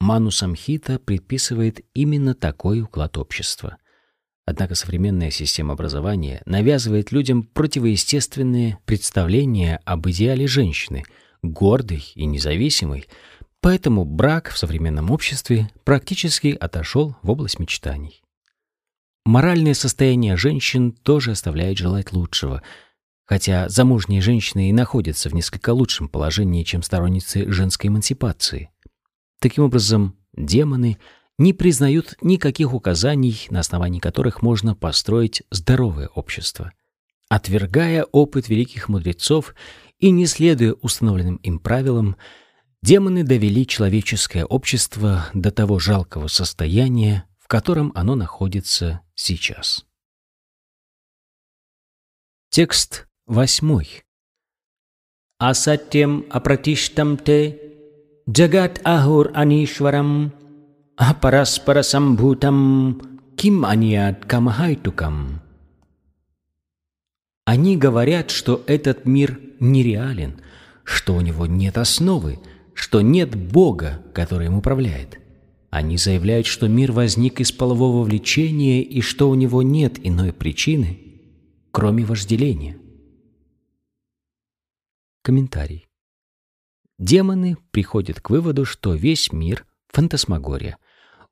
[0.00, 3.76] Ману Самхита предписывает именно такой уклад общества.
[4.46, 11.04] Однако современная система образования навязывает людям противоестественные представления об идеале женщины,
[11.42, 13.06] гордой и независимой–
[13.60, 18.22] Поэтому брак в современном обществе практически отошел в область мечтаний.
[19.26, 22.62] Моральное состояние женщин тоже оставляет желать лучшего,
[23.26, 28.70] хотя замужние женщины и находятся в несколько лучшем положении, чем сторонницы женской эмансипации.
[29.40, 30.98] Таким образом, демоны
[31.38, 36.72] не признают никаких указаний, на основании которых можно построить здоровое общество.
[37.28, 39.54] Отвергая опыт великих мудрецов
[39.98, 42.16] и не следуя установленным им правилам,
[42.82, 49.84] Демоны довели человеческое общество до того жалкого состояния, в котором оно находится сейчас.
[52.48, 54.02] Текст восьмой.
[55.38, 57.60] Асатьям апратиштам те
[58.28, 60.32] джагат ахур анишварам
[60.96, 65.40] апараспара самбхутам ким аният камахайтукам.
[67.44, 70.40] Они говорят, что этот мир нереален,
[70.84, 72.38] что у него нет основы,
[72.74, 75.18] что нет Бога, который им управляет.
[75.70, 80.98] Они заявляют, что мир возник из полового влечения и что у него нет иной причины,
[81.70, 82.76] кроме вожделения.
[85.22, 85.86] Комментарий.
[86.98, 90.76] Демоны приходят к выводу, что весь мир— фантасмагория.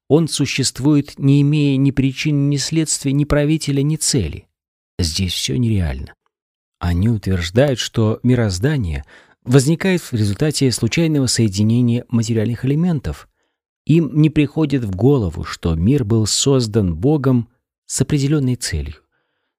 [0.08, 4.46] Он существует, не имея ни причин, ни следствия, ни правителя, ни цели.
[4.98, 6.14] Здесь все нереально.
[6.78, 9.04] Они утверждают, что мироздание
[9.44, 13.28] возникает в результате случайного соединения материальных элементов.
[13.86, 17.48] Им не приходит в голову, что мир был создан Богом
[17.86, 18.96] с определенной целью.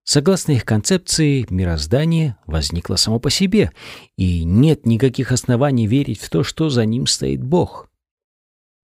[0.04, 3.72] Согласно их концепции, мироздание возникло само по себе,
[4.18, 7.90] и нет никаких оснований верить в то, что за ним стоит Бог.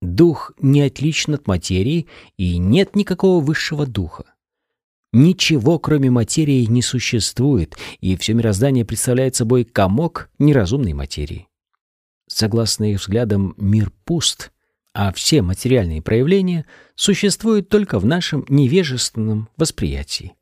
[0.04, 4.35] Дух не отличен от материи, и нет никакого высшего духа.
[5.18, 11.48] Ничего, кроме материи, не существует, и все мироздание представляет собой комок неразумной материи.
[12.28, 14.52] Согласно их взглядам, мир пуст,
[14.94, 20.34] а все материальные проявления существуют только в нашем невежественном восприятии.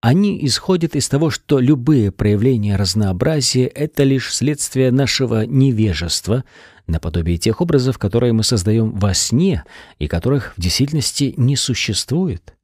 [0.00, 6.44] Они исходят из того, что любые проявления разнообразия— это лишь следствие нашего невежества,
[6.86, 9.64] наподобие тех образов, которые мы создаем во сне
[9.98, 12.54] и которых в действительности не существует.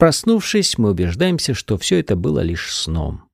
[0.00, 3.24] Проснувшись, мы убеждаемся, что все это было лишь сном.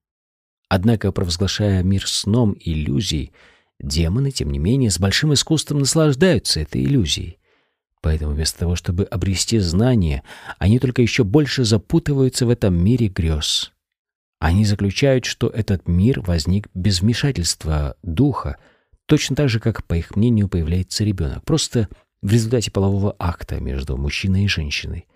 [0.68, 3.30] Однако, провозглашая мир сном иллюзий,
[3.78, 7.38] демоны, тем не менее, с большим искусством наслаждаются этой иллюзией.
[8.02, 10.24] Поэтому вместо того, чтобы обрести знание,
[10.58, 13.70] они только еще больше запутываются в этом мире грез.
[14.40, 18.56] Они заключают, что этот мир возник без вмешательства духа,
[19.06, 21.88] точно так же, как, по их мнению, появляется ребенок, просто
[22.22, 25.06] в результате полового акта между мужчиной и женщиной.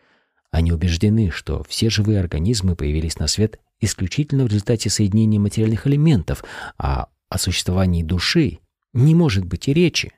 [0.51, 6.45] Они убеждены, что все живые организмы появились на свет исключительно в результате соединения материальных элементов,
[6.77, 8.59] а о существовании души
[8.93, 10.13] не может быть и речи.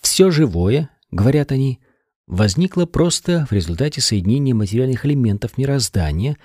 [0.00, 1.80] Все живое, говорят они,
[2.26, 6.36] возникло просто в результате соединения материальных элементов мироздания,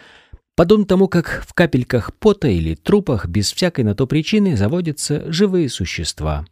[0.55, 5.69] подобно тому, как в капельках пота или трупах без всякой на то причины заводятся живые
[5.69, 6.45] существа.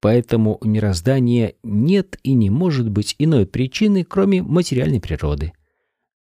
[0.00, 5.52] Поэтому у мироздания нет и не может быть иной причины, кроме материальной природы.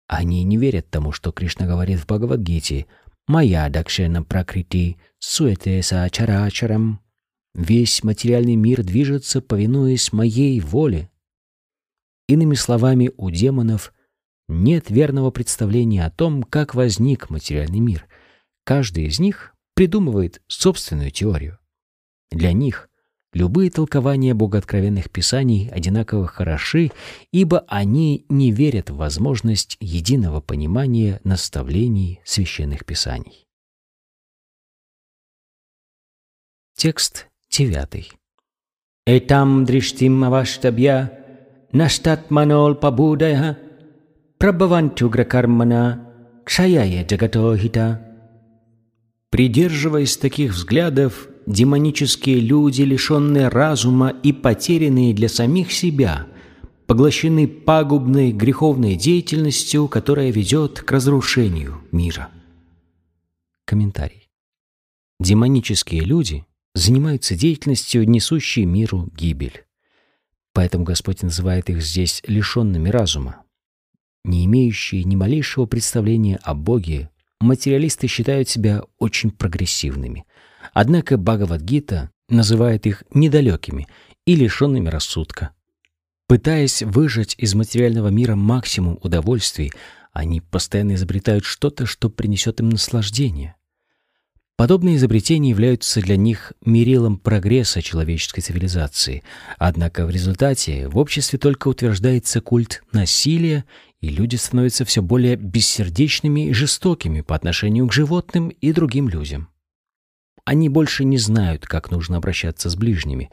[0.07, 2.87] Они не верят тому, что Кришна говорит в Бхагавадгите
[3.27, 7.01] «Моя дакшена пракрити суете са чарачарам».
[7.55, 11.11] Весь материальный мир движется, повинуясь моей воле.
[12.29, 13.93] Иными словами, у демонов
[14.49, 18.07] нет верного представления о том, как возник материальный мир.
[18.65, 21.59] Каждый из них придумывает собственную теорию.
[22.31, 22.89] Для них
[23.35, 26.93] Любые толкования богооткровенных писаний одинаково хороши,
[27.33, 33.49] ибо они не верят в возможность единого понимания наставлений священных писаний.
[36.77, 38.13] Текст девятый.
[39.05, 41.19] Этам дриштим аваштабья
[41.73, 43.59] наштатманол пабудая
[44.39, 48.01] прабхавантюгракармана кшаяя джагатохита.
[49.31, 56.27] Придерживаясь таких взглядов, демонические люди, лишенные разума и потерянные для самих себя,
[56.87, 62.31] поглощены пагубной греховной деятельностью, которая ведет к разрушению мира.
[63.65, 64.29] Комментарий.
[65.21, 69.65] Демонические люди занимаются деятельностью, несущей миру гибель.
[70.53, 73.43] Поэтому Господь называет их здесь лишенными разума.
[74.25, 80.25] Не имеющие ни малейшего представления о Боге, материалисты считают себя очень прогрессивными–
[80.73, 83.87] Однако Бхагавадгита называет их недалекими
[84.27, 85.51] и лишенными рассудка.
[86.27, 89.73] Пытаясь выжать из материального мира максимум удовольствий,
[90.13, 93.57] они постоянно изобретают что-то, что принесет им наслаждение.
[94.57, 99.25] Подобные изобретения являются для них мерилом прогресса человеческой цивилизации,
[99.59, 103.65] однако в результате в обществе только утверждается культ насилия,
[104.01, 109.49] и люди становятся все более бессердечными и жестокими по отношению к животным и другим людям.
[110.45, 113.31] Они больше не знают, как нужно обращаться с ближними.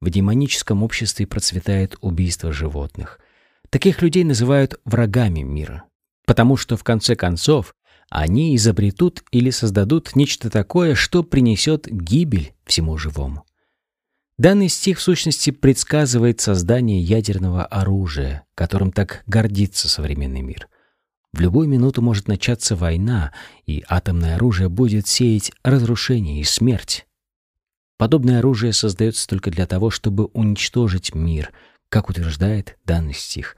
[0.00, 3.20] В демоническом обществе процветает убийство животных.
[3.70, 5.84] Таких людей называют врагами мира,
[6.26, 7.74] потому что в конце концов
[8.10, 13.44] они изобретут или создадут нечто такое, что принесет гибель всему живому.
[14.38, 20.68] Данный стих в сущности предсказывает создание ядерного оружия, которым так гордится современный мир–
[21.32, 23.32] в любую минуту может начаться война,
[23.66, 27.06] и атомное оружие будет сеять разрушение и смерть.
[27.98, 31.52] Подобное оружие создается только для того, чтобы уничтожить мир,
[31.88, 33.56] как утверждает данный стих.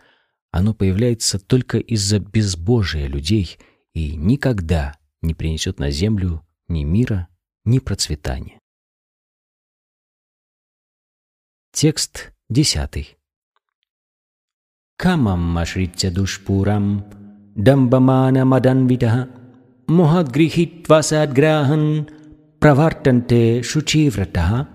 [0.50, 3.58] Оно появляется только из-за безбожия людей
[3.92, 7.28] и никогда не принесет на землю ни мира,
[7.64, 8.58] ни процветания.
[11.72, 13.16] Текст десятый.
[14.96, 17.19] камам ашритя душпурам, дамбамана
[18.44, 19.28] маданвитаха,
[19.86, 22.08] мохагрихитва садграхан,
[22.58, 24.68] правартанте шучивратаха.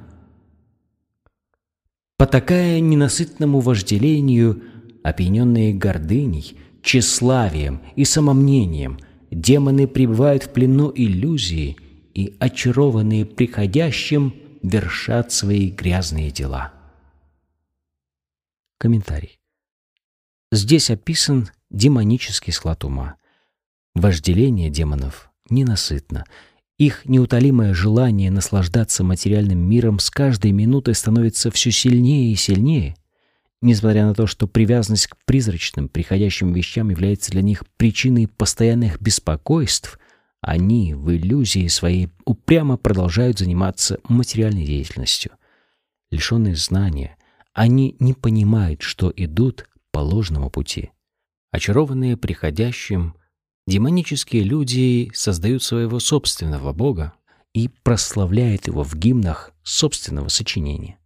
[2.17, 4.61] Потакая ненасытному вожделению,
[5.03, 8.99] опьяненные гордыней, тщеславием и самомнением,
[9.31, 11.77] демоны пребывают в плену иллюзии
[12.13, 14.33] и, очарованные приходящим,
[14.63, 16.73] вершат свои грязные дела.
[18.77, 19.38] Комментарий.
[20.51, 23.16] Здесь описан демонический склад ума.
[23.93, 26.26] Вожделение демонов ненасытно.
[26.78, 32.95] Их неутолимое желание наслаждаться материальным миром с каждой минутой становится все сильнее и сильнее.
[33.61, 39.97] Несмотря на то, что привязанность к призрачным, приходящим вещам является для них причиной постоянных беспокойств,
[40.41, 45.32] они в иллюзии своей упрямо продолжают заниматься материальной деятельностью.
[46.11, 47.18] Лишенные знания,
[47.53, 50.91] они не понимают, что идут по ложному пути.
[51.56, 53.16] Очарованные приходящим,
[53.66, 57.14] демонические люди создают своего собственного бога
[57.53, 60.99] и прославляют его в гимнах собственного сочинения.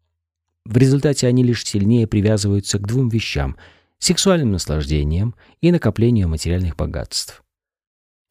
[0.65, 3.57] В результате они лишь сильнее привязываются к двум вещам—
[3.99, 7.43] сексуальным наслаждением и накоплению материальных богатств.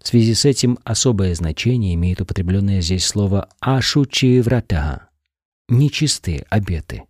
[0.02, 5.08] В связи с этим особое значение имеет употребленное здесь слово «ашучи врата»—
[5.68, 7.04] нечистые обеты.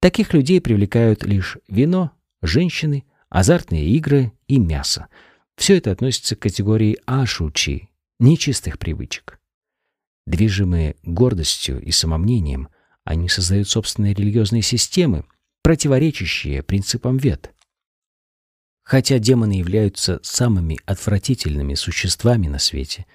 [0.00, 2.10] Таких людей привлекают лишь вино,
[2.42, 5.08] женщины, азартные игры и мясо.
[5.56, 9.38] Все это относится к категории ашучи, нечистых привычек.
[10.26, 12.68] Движимые гордостью и самомнением,
[13.04, 15.24] они создают собственные религиозные системы,
[15.62, 17.52] противоречащие принципам вет.
[18.82, 23.06] Хотя демоны являются самыми отвратительными существами на свете,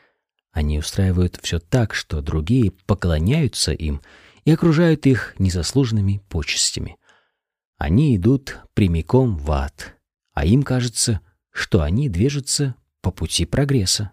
[0.52, 4.02] они устраивают все так, что другие поклоняются им
[4.46, 6.98] и окружают их незаслуженными почестями.
[7.78, 9.95] Они идут прямиком в ад,
[10.36, 11.22] а им кажется,
[11.52, 14.12] что они движутся по пути прогресса.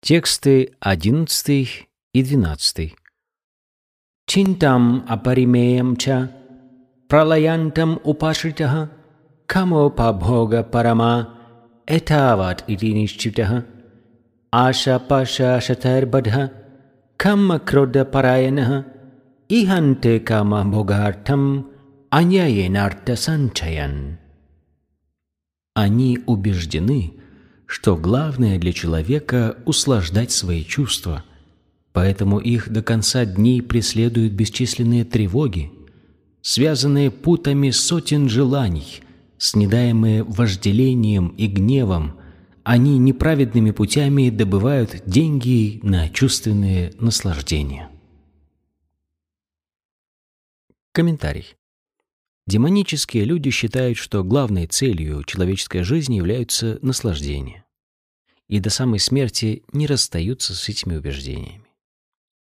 [0.00, 2.96] Тексты 11 и 12.
[4.26, 6.32] Чинтам апаримеям ча,
[7.08, 8.90] пралаянтам упашритаха,
[9.46, 11.34] камопабхога парама,
[11.86, 13.66] этават ити нишчитаха,
[14.50, 16.52] аша паша шатарбадха,
[17.16, 18.86] камма крода параянаха,
[19.48, 21.66] иханте кама богартам,
[22.10, 24.18] аньяенарта санчаян.
[25.74, 27.14] Они убеждены,
[27.66, 31.24] что главное для человека— услаждать свои чувства,
[31.92, 35.70] поэтому их до конца дней преследуют бесчисленные тревоги,
[36.40, 39.02] связанные путами сотен желаний,
[39.36, 42.18] снедаемые вожделением и гневом,
[42.64, 47.90] они неправедными путями добывают деньги на чувственные наслаждения.
[50.92, 51.57] Комментарий.
[52.48, 57.66] Демонические люди считают, что главной целью человеческой жизни являются наслаждения.
[58.48, 61.66] И до самой смерти не расстаются с этими убеждениями.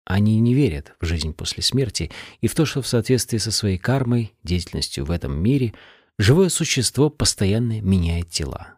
[0.04, 3.78] Они не верят в жизнь после смерти и в то, что в соответствии со своей
[3.78, 5.74] кармой, деятельностью в этом мире,
[6.20, 8.74] живое существо постоянно меняет тела.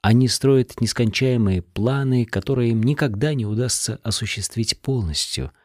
[0.00, 5.52] Они строят нескончаемые планы, которые им никогда не удастся осуществить полностью–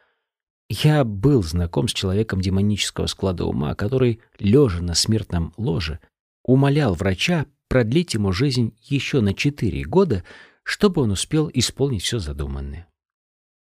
[0.70, 5.99] я был знаком с человеком демонического склада ума, который, лежа на смертном ложе,
[6.43, 10.24] умолял врача продлить ему жизнь еще на четыре года,
[10.63, 12.88] чтобы он успел исполнить все задуманное.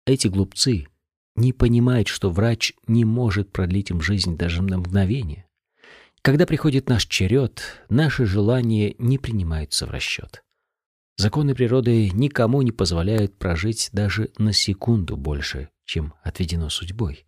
[0.07, 0.87] Эти глупцы
[1.35, 5.47] не понимают, что врач не может продлить им жизнь даже на мгновение.
[6.21, 10.43] Когда приходит наш черед, наши желания не принимаются в расчет.
[11.17, 17.27] Законы природы никому не позволяют прожить даже на секунду больше, чем отведено судьбой.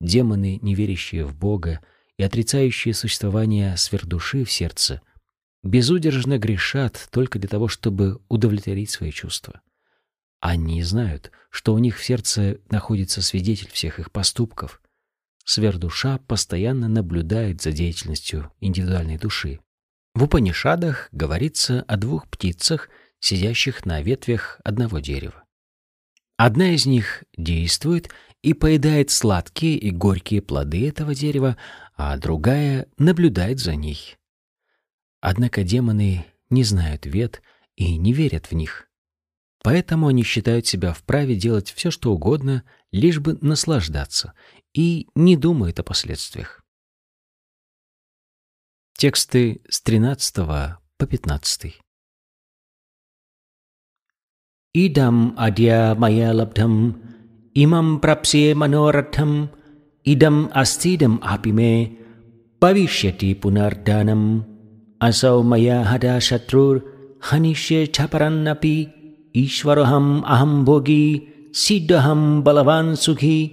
[0.00, 1.80] Демоны, не верящие в Бога
[2.16, 5.00] и отрицающие существование сверхдуши в сердце,
[5.62, 9.60] безудержно грешат только для того, чтобы удовлетворить свои чувства.
[10.40, 14.82] Они знают, что у них в сердце находится свидетель всех их поступков.
[15.44, 19.60] Сверхдуша постоянно наблюдает за деятельностью индивидуальной души.
[20.14, 22.88] В Упанишадах говорится о двух птицах,
[23.20, 25.39] сидящих на ветвях одного дерева.
[26.42, 28.08] Одна из них действует
[28.40, 31.58] и поедает сладкие и горькие плоды этого дерева,
[31.98, 34.16] а другая наблюдает за ней.
[35.20, 37.42] Однако демоны не знают вет
[37.76, 38.88] и не верят в них.
[39.62, 44.32] Поэтому они считают себя вправе делать все, что угодно, лишь бы наслаждаться,
[44.72, 46.64] и не думают о последствиях.
[48.94, 51.82] Тексты с 13 по 15.
[54.74, 56.92] इदम् अद्य मया लब्धम्।
[57.56, 59.46] इमं प्राप्स्ये मनोरथम्।
[60.06, 61.90] इदम् अस्तीदम् अपि मे।
[62.62, 64.40] भविष्यति पुनर्दनम्
[65.02, 68.86] असौ मया हदा शत्रुर्हनिष्ये छपरन्नपि।
[69.36, 73.52] ईश्वरोऽहम् अहं भोगी। सिद्धहं बलवान् सुखी।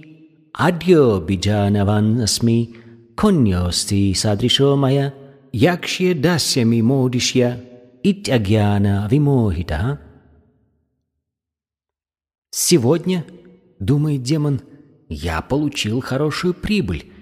[0.60, 2.68] अद्यो बिजानवान् अस्मि।
[3.18, 5.10] खुन्योऽस्ति सदृशो मया।
[5.54, 7.62] याक्ष्ये दास्यमि मोदिष्य।
[8.04, 9.96] इत्यज्ञानविमोहितः
[12.50, 13.24] Сегодня,
[13.78, 14.62] думает демон,
[15.08, 17.12] я получил хорошую прибыль.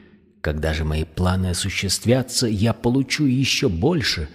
[0.40, 4.28] Когда же мои планы осуществятся, я получу еще больше.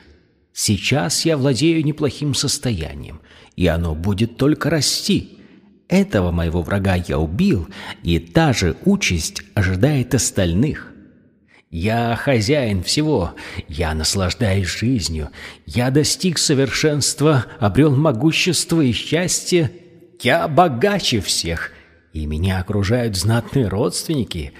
[0.54, 3.22] Сейчас я владею неплохим состоянием,
[3.56, 5.38] и оно будет только расти.
[5.88, 7.68] Этого моего врага я убил,
[8.04, 10.92] и та же участь ожидает остальных.
[11.70, 13.34] Я хозяин всего,
[13.70, 15.30] я наслаждаюсь жизнью,
[15.66, 19.72] я достиг совершенства, обрел могущество и счастье,
[20.24, 21.72] я богаче всех,
[22.13, 24.53] и меня окружают знатные родственники.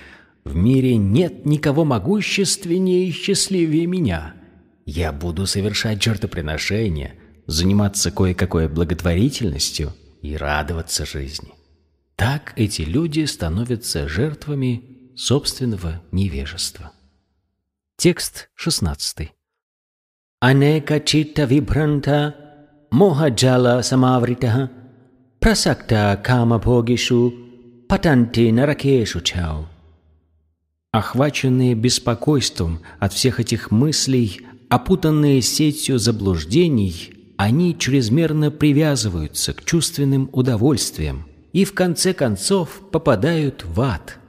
[0.44, 4.34] В мире нет никого могущественнее и счастливее меня.
[4.86, 11.54] Я буду совершать жертвоприношения, заниматься кое-какой благотворительностью и радоваться жизни.
[12.16, 16.92] Так эти люди становятся жертвами собственного невежества.
[17.98, 19.32] Текст 16.
[20.40, 22.36] Анека читта вибранта
[22.90, 24.72] моха-джала самаврита
[25.42, 27.34] прасакта кама-богишу
[27.90, 29.68] патанти наракешу чау.
[30.92, 41.26] Охваченные беспокойством от всех этих мыслей, опутанные сетью заблуждений, они чрезмерно привязываются к чувственным удовольствиям
[41.54, 44.20] и в конце концов попадают в ад.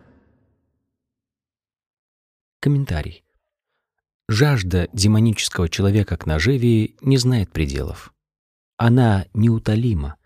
[2.59, 3.23] Комментарий.
[4.29, 8.15] Жажда демонического человека к наживе не знает пределов.
[8.79, 10.17] Она неутолима.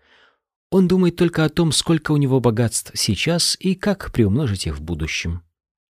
[0.69, 4.81] Он думает только о том, сколько у него богатств сейчас и как приумножить их в
[4.81, 5.43] будущем.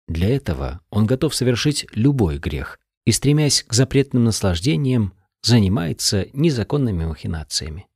[0.08, 7.88] Для этого он готов совершить любой грех и, стремясь к запретным наслаждениям, занимается незаконными махинациями.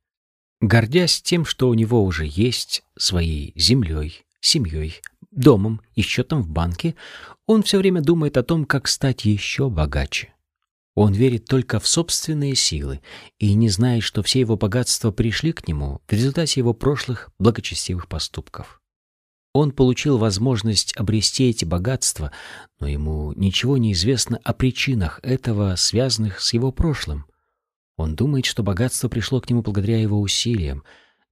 [0.60, 5.00] Гордясь тем, что у него уже есть, своей землей, семьей,
[5.30, 6.94] домом и счетом в банке,
[7.46, 10.33] он все время думает о том, как стать еще богаче.
[10.94, 13.00] Он верит только в собственные силы
[13.38, 18.08] и не знает, что все его богатства пришли к нему в результате его прошлых благочестивых
[18.08, 18.80] поступков.
[19.52, 22.32] Он получил возможность обрести эти богатства,
[22.80, 27.26] но ему ничего не известно о причинах этого, связанных с его прошлым.
[27.96, 30.82] Он думает, что богатство пришло к нему благодаря его усилиям.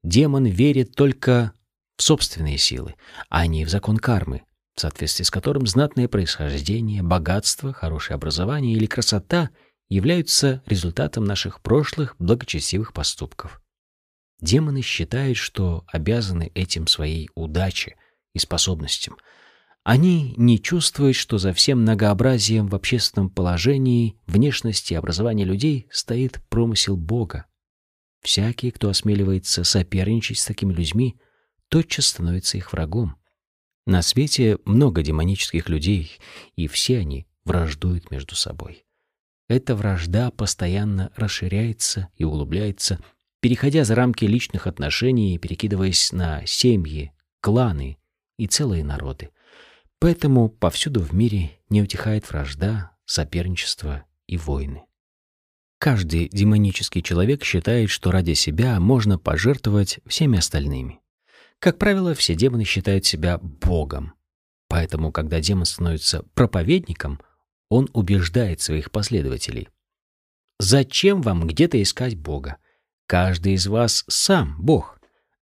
[0.04, 1.52] Демон верит только
[1.96, 2.94] в собственные силы,
[3.28, 4.42] а не в закон кармы,
[4.74, 9.50] в соответствии с которым знатное происхождение, богатство, хорошее образование или красота
[9.88, 13.60] являются результатом наших прошлых благочестивых поступков.
[14.40, 17.96] Демоны считают, что обязаны этим своей удаче
[18.34, 19.16] и способностям.
[19.84, 26.40] Они не чувствуют, что за всем многообразием в общественном положении, внешности и образовании людей стоит
[26.48, 27.46] промысел Бога.
[28.22, 31.20] Всякий, кто осмеливается соперничать с такими людьми,
[31.68, 33.16] тотчас становится их врагом.
[33.86, 36.18] На свете много демонических людей,
[36.54, 38.84] и все они враждуют между собой.
[39.48, 43.00] Эта вражда постоянно расширяется и углубляется,
[43.40, 47.98] переходя за рамки личных отношений и перекидываясь на семьи, кланы
[48.38, 49.30] и целые народы.
[49.98, 54.84] Поэтому повсюду в мире не утихает вражда, соперничество и войны.
[55.78, 61.01] Каждый демонический человек считает, что ради себя можно пожертвовать всеми остальными.
[61.62, 64.14] Как правило, все демоны считают себя богом.
[64.66, 67.20] Поэтому, когда демон становится проповедником,
[67.68, 69.68] он убеждает своих последователей.
[70.58, 72.56] Зачем вам где-то искать Бога?
[73.06, 74.98] Каждый из вас сам Бог.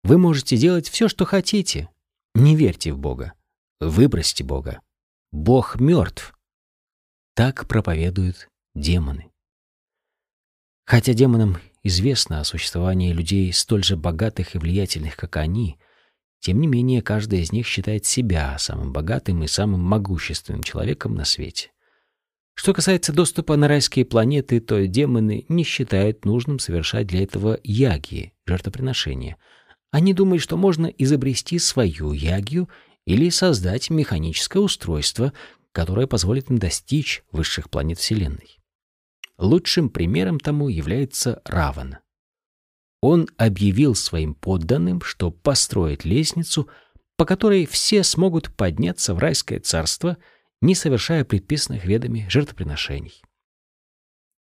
[0.04, 1.90] Вы можете делать все, что хотите.
[2.36, 3.32] Не верьте в Бога.
[3.80, 4.82] Выбросьте Бога.
[5.32, 6.38] Бог мертв.
[7.34, 9.32] Так проповедуют демоны.
[10.86, 15.76] Хотя демонам известно о существовании людей столь же богатых и влиятельных, как они,
[16.44, 21.24] тем не менее, каждый из них считает себя самым богатым и самым могущественным человеком на
[21.24, 21.70] свете.
[22.52, 28.34] Что касается доступа на райские планеты, то демоны не считают нужным совершать для этого ягии,
[28.44, 29.38] жертвоприношения.
[29.90, 32.68] Они думают, что можно изобрести свою ягию
[33.06, 35.32] или создать механическое устройство,
[35.72, 38.58] которое позволит им достичь высших планет Вселенной.
[39.38, 41.96] Лучшим примером тому является Раван
[43.04, 46.70] он объявил своим подданным, что построит лестницу,
[47.18, 50.16] по которой все смогут подняться в райское царство,
[50.62, 53.20] не совершая предписанных ведами жертвоприношений.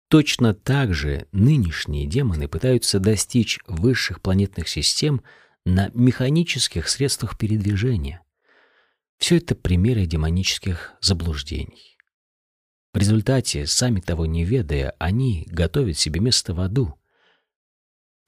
[0.10, 5.24] Точно так же нынешние демоны пытаются достичь высших планетных систем
[5.66, 8.22] на механических средствах передвижения.
[9.18, 11.98] Все это примеры демонических заблуждений.
[12.94, 17.01] В результате, сами того не ведая, они готовят себе место в аду.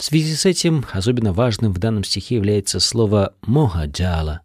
[0.03, 4.41] В связи с этим особенно важным в данном стихе является слово «моха-джала».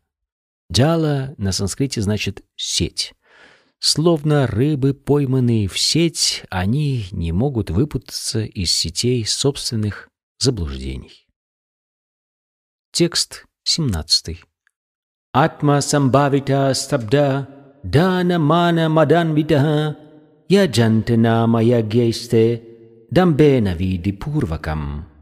[0.72, 3.12] «Джала» на санскрите значит «сеть».
[3.80, 11.26] Словно рыбы, пойманные в сеть, они не могут выпутаться из сетей собственных заблуждений.
[12.92, 14.40] Текст 17.
[15.32, 17.48] Атма самбавита стабда
[17.82, 19.96] дана мана маданвитаха
[20.48, 22.62] яджантана маягьясте
[23.11, 25.17] дамбена види пурвакам.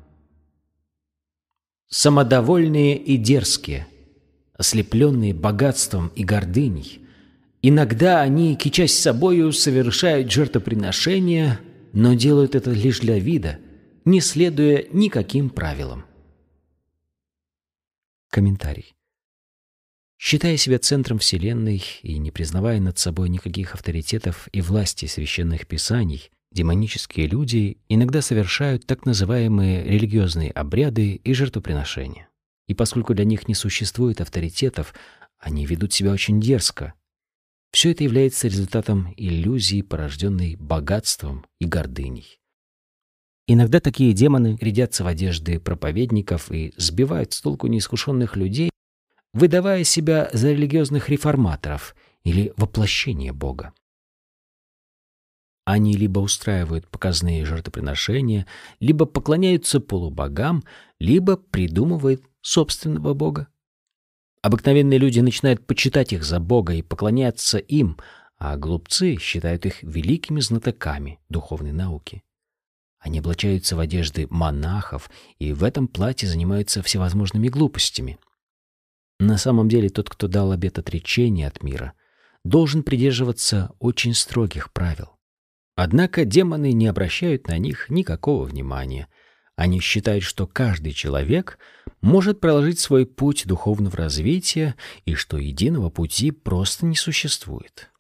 [1.89, 3.87] Самодовольные и дерзкие,
[4.55, 7.01] ослепленные богатством и гордыней,
[7.63, 11.61] иногда они, кичась собою, совершают жертвоприношения,
[11.93, 13.61] но делают это лишь для вида,
[14.05, 16.05] не следуя никаким правилам.
[18.31, 18.95] Комментарий.
[20.19, 26.31] Считая себя центром Вселенной и не признавая над собой никаких авторитетов и власти священных писаний,
[26.53, 32.29] демонические люди иногда совершают так называемые религиозные обряды и жертвоприношения.
[32.69, 34.95] И поскольку для них не существует авторитетов,
[35.39, 36.95] они ведут себя очень дерзко.
[37.73, 42.41] Все это является результатом иллюзии, порожденной богатством и гордыней.
[43.47, 48.71] Иногда такие демоны рядятся в одежды проповедников и сбивают с толку неискушенных людей,
[49.33, 51.95] выдавая себя за религиозных реформаторов
[52.25, 53.73] или воплощение Бога.
[55.67, 58.47] Они либо устраивают показные жертвоприношения,
[58.79, 60.63] либо поклоняются полубогам,
[61.01, 63.49] либо придумывают собственного Бога.
[64.43, 67.99] Обыкновенные люди начинают почитать их за Бога и поклоняться им,
[68.39, 72.23] а глупцы считают их великими знатоками духовной науки.
[73.01, 75.11] Они облачаются в одежды монахов
[75.41, 78.21] и в этом платье занимаются всевозможными глупостями.
[79.19, 81.95] На самом деле тот, кто дал обет отречения от мира,
[82.45, 85.16] должен придерживаться очень строгих правил.
[85.77, 89.09] Однако демоны не обращают на них никакого внимания.
[89.57, 91.59] Они считают, что каждый человек
[92.01, 94.75] может проложить свой путь духовного развития
[95.05, 97.91] и что единого пути просто не существует.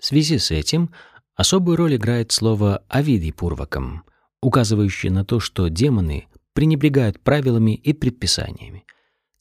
[0.00, 0.90] В связи с этим
[1.36, 4.04] особую роль играет слово «авидипурвакам»,
[4.40, 8.84] указывающее на то, что демоны пренебрегают правилами и предписаниями.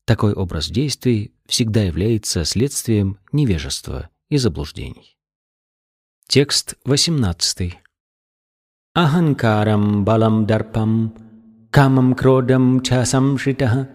[0.05, 5.17] Такой образ действий всегда является следствием невежества и заблуждений.
[6.33, 7.77] Текст 18.
[8.95, 11.13] Аханкарам балам дарпам
[11.71, 13.89] камам кродам ча самшритah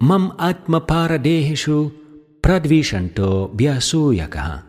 [0.00, 1.92] мам атма парадехишу
[2.40, 4.64] прадвишанто бьясуякаха.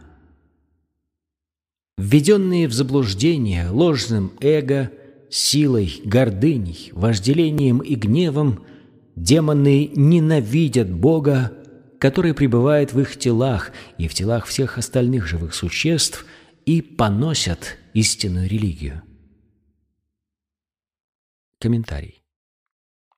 [1.98, 4.92] Введенные в заблуждение ложным эго,
[5.30, 8.66] силой, гордыней, вожделением и гневом–
[9.16, 11.54] Демоны ненавидят Бога,
[12.00, 16.26] который пребывает в их телах и в телах всех остальных живых существ,
[16.68, 19.02] и поносят истинную религию.
[21.60, 22.24] Комментарий.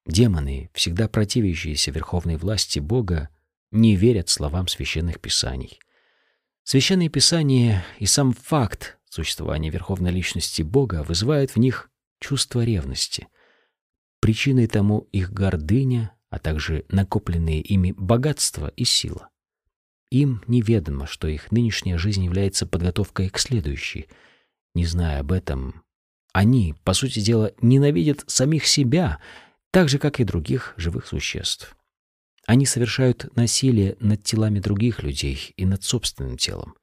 [0.05, 3.27] Демоны, всегда противящиеся верховной власти Бога,
[3.71, 5.79] не верят словам священных писаний.
[6.63, 11.91] Священные писания и сам факт существования верховной личности Бога вызывают в них
[12.21, 13.27] чувство ревности–
[14.19, 19.28] Причиной тому их гордыня, а также накопленные ими богатство и сила.
[20.11, 24.07] Им неведомо, что их нынешняя жизнь является подготовкой к следующей.
[24.73, 25.83] Не зная об этом,
[26.33, 29.19] они, по сути дела, ненавидят самих себя,
[29.71, 31.75] так же, как и других живых существ.
[32.45, 36.75] Они совершают насилие над телами других людей и над собственным телом.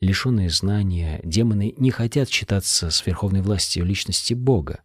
[0.00, 4.82] Лишенные знания, демоны не хотят считаться с верховной властью личности Бога.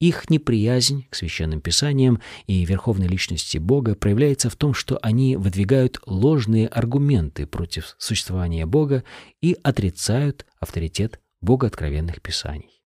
[0.00, 6.00] Их неприязнь к священным писаниям и верховной личности Бога проявляется в том, что они выдвигают
[6.06, 9.04] ложные аргументы против существования Бога
[9.40, 12.82] и отрицают авторитет Бога откровенных писаний.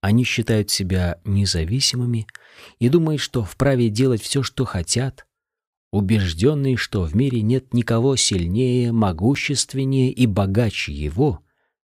[0.00, 2.26] Они считают себя независимыми
[2.78, 5.26] и думают, что вправе делать все, что хотят,
[5.92, 11.42] убежденные, что в мире нет никого сильнее, могущественнее и богаче его—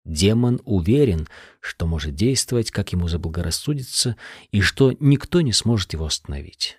[0.07, 1.27] Демон уверен,
[1.59, 4.15] что может действовать, как ему заблагорассудится,
[4.51, 6.77] и что никто не сможет его остановить.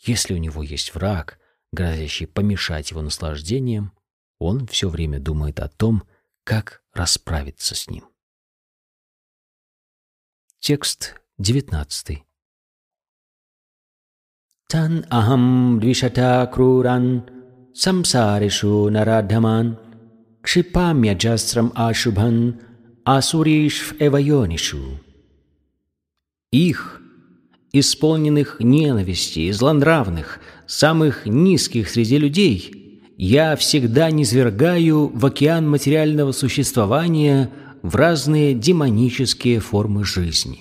[0.00, 1.38] Если у него есть враг,
[1.72, 3.92] грозящий помешать его наслаждениям,
[4.38, 6.04] он все время думает о том,
[6.42, 8.08] как расправиться с ним.
[10.58, 12.22] Текст 19.
[14.68, 17.28] Тан ахам двишата круран
[17.74, 19.78] самсаришу нарадхаман
[20.44, 22.60] кшипамьяджасрам ашубхан
[23.04, 25.00] асуриш эвайонишу.
[26.52, 27.00] Их,
[27.72, 37.50] исполненных ненависти злонравных, самых низких среди людей, я всегда низвергаю в океан материального существования
[37.82, 40.60] в разные демонические формы жизни.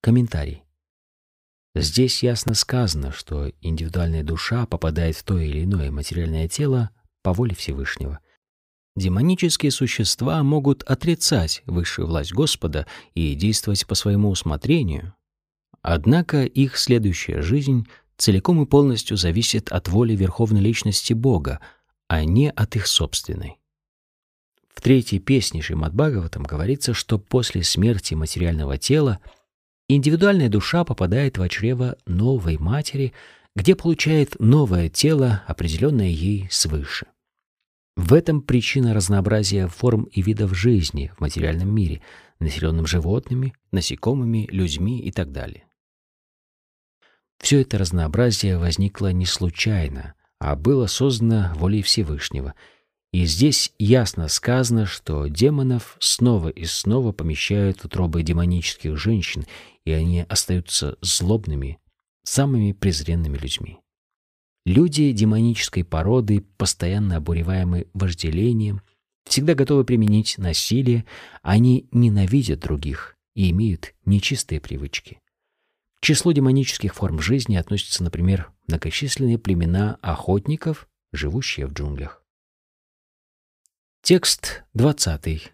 [0.00, 0.62] Комментарий.
[1.74, 6.90] Здесь ясно сказано, что индивидуальная душа попадает в то или иное материальное тело
[7.22, 8.20] по воле Всевышнего.
[8.94, 15.14] Демонические существа могут отрицать высшую власть Господа и действовать по своему усмотрению.
[15.80, 21.60] Однако их следующая жизнь целиком и полностью зависит от воли Верховной Личности Бога,
[22.08, 23.58] а не от их собственной.
[24.74, 29.18] В третьей песне Шримад Бхагаватам говорится, что после смерти материального тела–
[29.94, 33.12] Индивидуальная душа попадает в чрево новой матери,
[33.54, 37.06] где получает новое тело, определенное ей свыше.
[37.96, 42.00] В этом причина разнообразия форм и видов жизни в материальном мире,
[42.38, 45.64] населенном животными, насекомыми, людьми и так далее.
[47.38, 52.54] Все это разнообразие возникло не случайно, а было создано волей Всевышнего—
[53.12, 59.44] и здесь ясно сказано, что демонов снова и снова помещают утробы демонических женщин,
[59.84, 61.78] и они остаются злобными,
[62.24, 63.78] самыми презренными людьми.
[64.64, 68.80] Люди демонической породы, постоянно обуреваемы вожделением,
[69.24, 71.04] всегда готовы применить насилие,
[71.42, 75.20] они ненавидят других и имеют нечистые привычки.
[76.00, 82.24] К числу демонических форм жизни относятся, например, многочисленные племена охотников, живущие в джунглях.
[84.02, 85.52] Текст 20.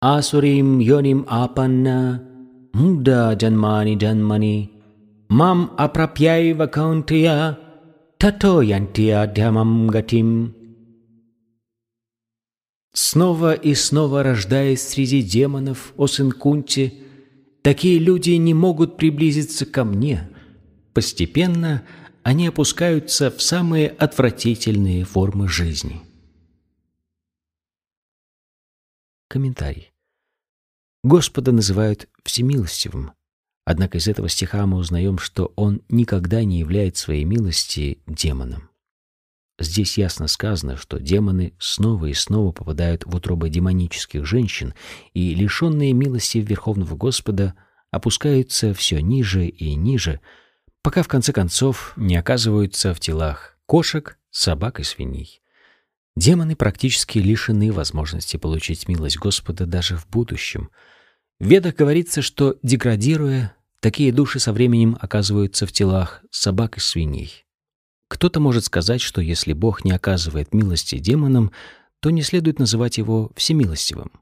[0.00, 2.24] Асурим йоним апанна
[2.72, 4.77] муда джанмани джанмани
[5.28, 7.58] мам апрапьяйва каунтия
[8.18, 10.54] тато янтия дямам гатим.
[12.92, 17.04] Снова и снова рождаясь среди демонов, о сын Кунти,
[17.62, 20.28] такие люди не могут приблизиться ко мне.
[20.94, 21.84] Постепенно
[22.24, 26.00] они опускаются в самые отвратительные формы жизни.
[29.28, 29.92] Комментарий.
[31.04, 33.12] Господа называют всемилостивым,
[33.68, 38.70] однако из этого стиха мы узнаем, что Он никогда не является своей милости демоном.
[39.60, 44.72] Здесь ясно сказано, что демоны снова и снова попадают в утробы демонических женщин,
[45.12, 47.56] и лишенные милости Верховного Господа
[47.90, 50.20] опускаются все ниже и ниже,
[50.82, 55.42] пока в конце концов не оказываются в телах кошек, собак и свиней.
[56.16, 60.70] Демоны практически лишены возможности получить милость Господа даже в будущем.
[61.38, 67.44] В Ведах говорится, что, деградируя, такие души со временем оказываются в телах собак и свиней.
[68.08, 71.52] Кто-то может сказать, что если Бог не оказывает милости демонам,
[72.00, 74.12] то не следует называть его всемилостивым.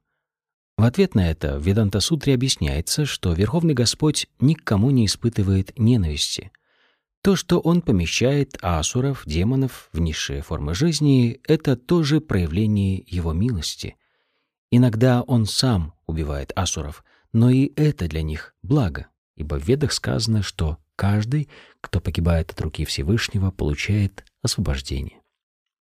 [0.76, 6.50] В ответ на это в Веданта-сутре объясняется, что Верховный Господь никому не испытывает ненависти—
[7.26, 13.96] то, что он помещает асуров, демонов в низшие формы жизни, это тоже проявление его милости.
[14.70, 17.02] Иногда он сам убивает асуров,
[17.32, 21.49] но и это для них благо, ибо в Ведах сказано, что каждый,
[21.80, 25.20] кто погибает от руки Всевышнего, получает освобождение.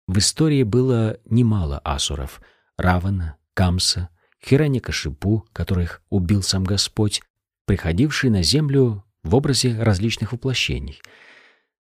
[0.07, 2.41] В истории было немало асуров—
[2.77, 4.09] Равана, Камса,
[4.45, 7.21] Хираньякашипу, которых убил сам Господь,
[7.65, 11.01] приходивший на землю в образе различных воплощений—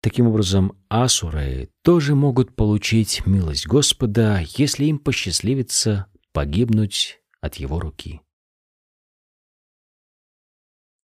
[0.06, 8.22] Таким образом, асуры тоже могут получить милость Господа, если им посчастливится погибнуть от его руки.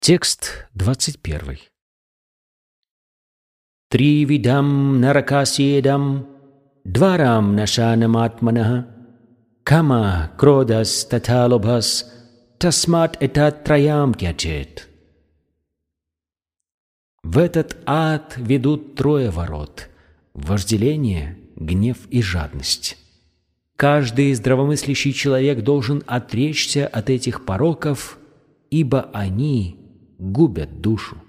[0.01, 1.59] Текст 21.
[3.90, 6.26] Тривидам наракасиедам
[6.84, 8.86] дварам нашанаматманах
[9.64, 12.05] кама кродас таталобас
[12.59, 14.88] тасмат этатраям тячет.
[17.24, 19.88] В этот ад ведут трое ворот—
[20.34, 22.97] вожделение, гнев и жадность.
[23.76, 28.18] Каждый здравомыслящий человек должен отречься от этих пороков,
[28.70, 29.86] ибо они
[30.18, 31.22] губят душу.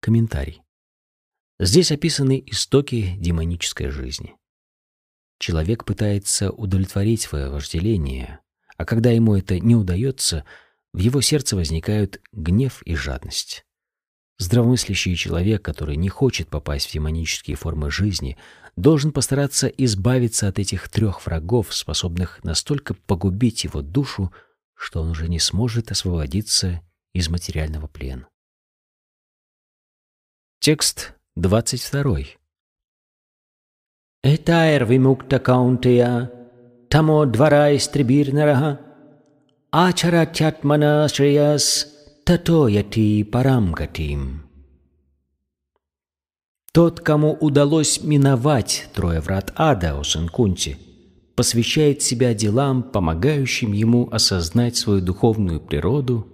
[0.00, 0.62] Комментарий.
[1.58, 4.36] Здесь описаны истоки демонической жизни.
[5.38, 8.40] Человек пытается удовлетворить свое вожделение,
[8.76, 10.44] а когда ему это не удается—
[10.92, 13.64] в его сердце возникают гнев и жадность.
[14.38, 18.38] Здравомыслящий человек, который не хочет попасть в демонические формы жизни,
[18.76, 24.32] должен постараться избавиться от этих трех врагов, способных настолько погубить его душу,
[24.78, 26.80] что он уже не сможет освободиться
[27.12, 28.28] из материального плена.
[30.60, 32.18] Текст 22.
[34.22, 36.30] Этайр вимукта каунтия,
[36.88, 38.80] тамо двара истрибирнараха,
[39.70, 41.86] Ачаратятмана шреяс
[42.24, 44.48] тато яти парам гатим.
[46.72, 50.78] Тот, кому удалось миновать трое врат ада, о сын Кунти,
[51.38, 56.26] посвящает себя делам, помогающим ему осознать свою духовную природу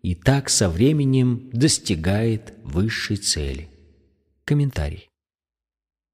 [0.00, 3.68] и так со временем достигает высшей цели.
[4.44, 5.10] Комментарий.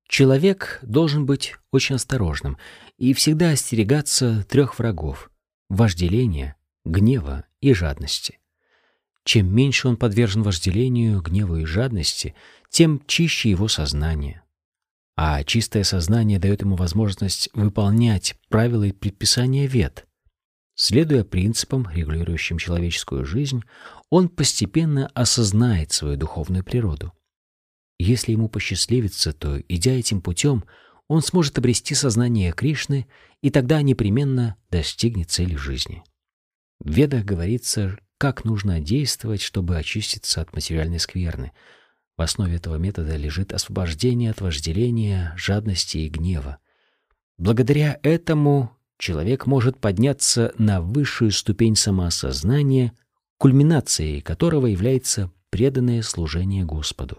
[0.08, 2.56] Человек должен быть очень осторожным
[2.96, 5.30] и всегда остерегаться трех врагов–
[5.68, 6.56] вожделения,
[6.86, 8.38] гнева и жадности.
[9.24, 12.34] Чем меньше он подвержен вожделению, гневу и жадности,
[12.70, 14.43] тем чище его сознание.
[15.16, 20.06] А чистое сознание дает ему возможность выполнять правила и предписания вет.
[20.74, 23.62] Следуя принципам, регулирующим человеческую жизнь,
[24.10, 27.12] он постепенно осознает свою духовную природу.
[27.98, 30.64] Если ему посчастливится, то, идя этим путем,
[31.06, 33.06] он сможет обрести сознание Кришны,
[33.40, 36.02] и тогда непременно достигнет цели жизни.
[36.80, 41.52] В Ведах говорится, как нужно действовать, чтобы очиститься от материальной скверны.
[42.16, 46.58] В основе этого метода лежит освобождение от вожделения, жадности и гнева.
[47.38, 52.92] Благодаря этому человек может подняться на высшую ступень самоосознания,
[53.38, 57.18] кульминацией которого является преданное служение Господу.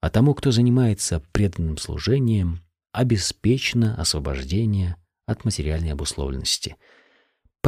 [0.00, 2.60] А тому, кто занимается преданным служением,
[2.92, 6.76] обеспечено освобождение от материальной обусловленности–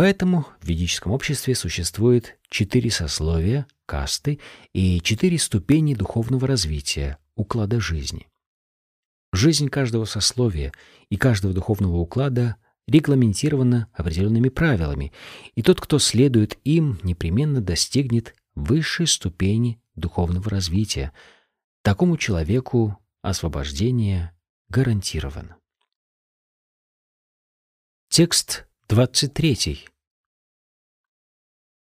[0.00, 4.40] Поэтому в ведическом обществе существует четыре сословия, касты
[4.72, 8.26] и четыре ступени духовного развития, уклада жизни.
[9.34, 10.72] Жизнь каждого сословия
[11.10, 12.56] и каждого духовного уклада
[12.88, 15.12] регламентирована определенными правилами,
[15.54, 21.12] и тот, кто следует им, непременно достигнет высшей ступени духовного развития.
[21.82, 24.34] Такому человеку освобождение
[24.70, 25.58] гарантировано.
[28.08, 29.84] Текст 23.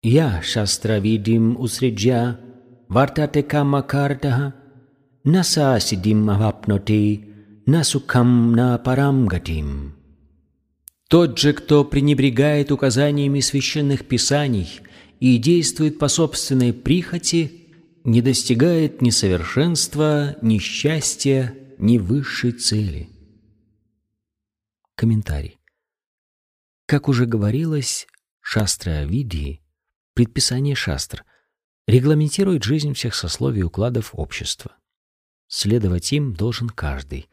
[0.03, 2.40] Я шастравидим усриджя
[2.88, 4.55] вартате камакартаха
[5.22, 7.20] насасидим авапноти
[7.66, 9.94] насукам на парамгатим.
[11.11, 14.80] Тот же, кто пренебрегает указаниями священных писаний
[15.20, 17.53] и действует по собственной прихоти,
[18.05, 23.11] не достигает ни совершенства, ни счастья, ни высшей цели.
[24.94, 25.59] Комментарий.
[26.87, 28.07] Как уже говорилось,
[28.41, 29.61] шастра Видии,
[30.14, 31.24] предписание шастр,
[31.89, 34.76] регламентирует жизнь всех сословий укладов общества.
[35.49, 37.28] Следовать им должен каждый.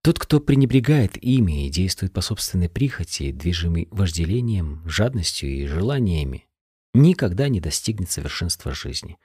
[0.00, 6.46] Тот, кто пренебрегает ими и действует по собственной прихоти, движимый вожделением, жадностью и желаниями,
[6.92, 9.18] никогда не достигнет совершенства жизни.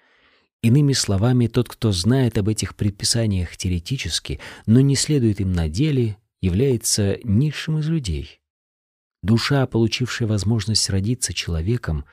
[0.64, 6.18] Иными словами, тот, кто знает об этих предписаниях теоретически, но не следует им на деле,
[6.42, 8.39] является низшим из людей.
[9.22, 12.06] Душа, получившая возможность родиться человеком,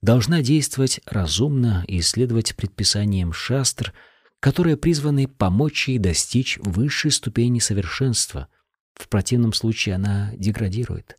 [0.00, 3.92] должна действовать разумно и следовать предписаниям шастр,
[4.40, 8.48] которые призваны помочь ей достичь высшей ступени совершенства.
[8.94, 11.18] В противном случае она деградирует.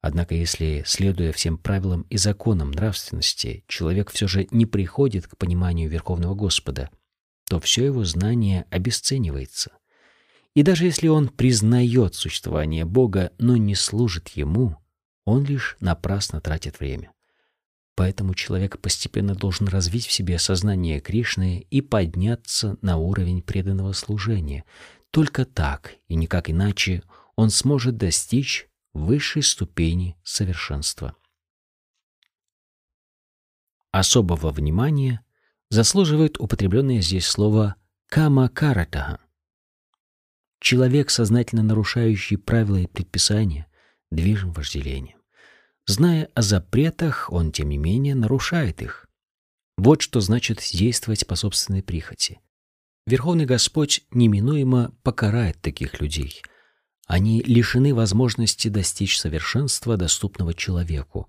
[0.00, 5.90] Однако если, следуя всем правилам и законам нравственности, человек все же не приходит к пониманию
[5.90, 6.90] Верховного Господа,
[7.48, 9.72] то все его знание обесценивается—
[10.56, 14.78] и даже если он признает существование Бога, но не служит Ему,
[15.26, 17.12] он лишь напрасно тратит время.
[17.94, 24.64] Поэтому человек постепенно должен развить в себе сознание Кришны и подняться на уровень преданного служения.
[25.10, 27.02] Только так и никак иначе
[27.34, 31.14] он сможет достичь высшей ступени совершенства.
[33.90, 35.22] Особого внимания
[35.68, 37.76] заслуживает употребленное здесь слово
[38.06, 39.20] «камакаратага»,
[40.60, 43.66] Человек, сознательно нарушающий правила и предписания,
[44.10, 45.18] движим вожделением.
[45.86, 49.06] Зная о запретах, он, тем не менее, нарушает их.
[49.76, 52.40] Вот что значит действовать по собственной прихоти.
[53.06, 56.42] Верховный Господь неминуемо покарает таких людей.
[57.06, 61.28] Они лишены возможности достичь совершенства, доступного человеку.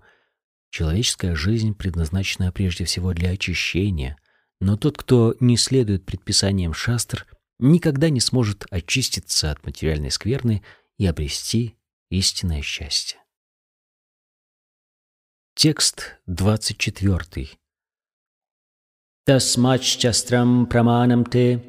[0.70, 4.16] Человеческая жизнь предназначена прежде всего для очищения,
[4.60, 7.26] но тот, кто не следует предписаниям шастр–
[7.58, 10.62] никогда не сможет очиститься от материальной скверны
[10.96, 11.76] и обрести
[12.10, 13.18] истинное счастье.
[15.54, 17.48] Текст 24.
[19.24, 21.62] Тасмаччастрам праманам те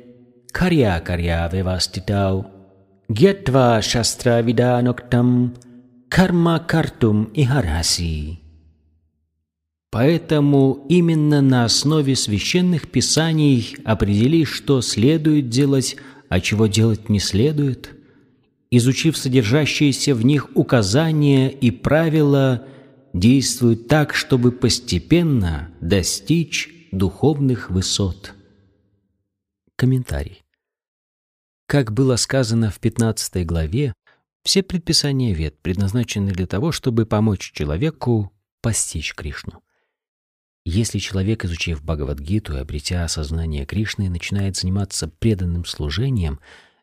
[0.51, 2.45] карья карья веваститау
[3.09, 5.55] гьятва шастра виданоктам
[6.09, 8.48] карма картум ихархаси.
[9.91, 15.95] Поэтому именно на основе священных писаний определи, что следует делать,
[16.29, 17.95] а чего делать не следует.
[18.69, 22.67] Изучив содержащиеся в них указания и правила,
[23.13, 28.33] действуй так, чтобы постепенно достичь духовных высот.
[29.75, 30.43] Комментарий.
[31.65, 33.93] Как было сказано в 15 главе,
[34.43, 38.31] все предписания вет предназначены для того, чтобы помочь человеку
[38.61, 39.63] постичь Кришну.
[40.65, 46.39] Если человек, изучив Бхагавадгиту и обретя осознание Кришны, начинает заниматься преданным служением,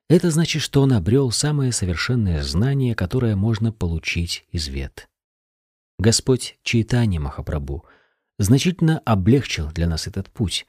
[0.09, 5.09] это значит, что он обрел самое совершенное знание, которое можно получить из вет.
[5.99, 7.85] Господь Чайтанья Махапрабху
[8.39, 10.67] значительно облегчил для нас этот путь.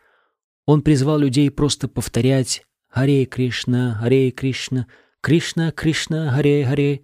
[0.66, 4.88] Он призвал людей просто повторять «Харе Кришна, Харе Кришна»,
[5.22, 7.02] «Кришна, Кришна, Харе Харе»,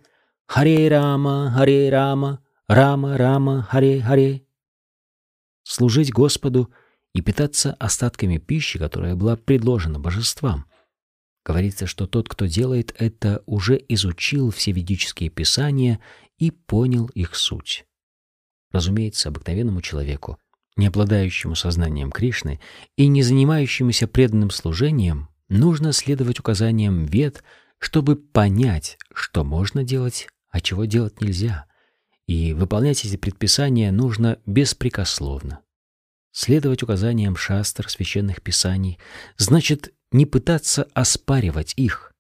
[0.48, 4.44] «Харе Рама, Харе Рама», «Рама, Рама, Харе Харе».
[5.64, 6.72] Служить Господу
[7.14, 10.66] и питаться остатками пищи, которая была предложена божествам.
[11.46, 16.00] Говорится, что тот, кто делает это, уже изучил все ведические писания
[16.38, 17.86] и понял их суть.
[18.72, 20.38] Разумеется, обыкновенному человеку,
[20.76, 22.60] не обладающему сознанием Кришны
[22.98, 27.44] и не занимающемуся преданным служением, нужно следовать указаниям вед,
[27.78, 31.66] чтобы понять, что можно делать, а чего делать нельзя.
[32.28, 35.60] И выполнять эти предписания нужно беспрекословно.
[36.32, 38.98] Следовать указаниям шастр, священных писаний,
[39.38, 42.14] значит не пытаться оспаривать их.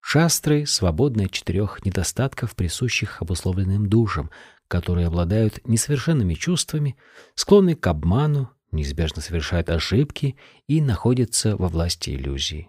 [0.00, 4.30] Шастры свободны от четырех недостатков, присущих обусловленным душам,
[4.66, 6.96] которые обладают несовершенными чувствами,
[7.34, 10.36] склонны к обману, неизбежно совершают ошибки
[10.68, 12.68] и находятся во власти иллюзии.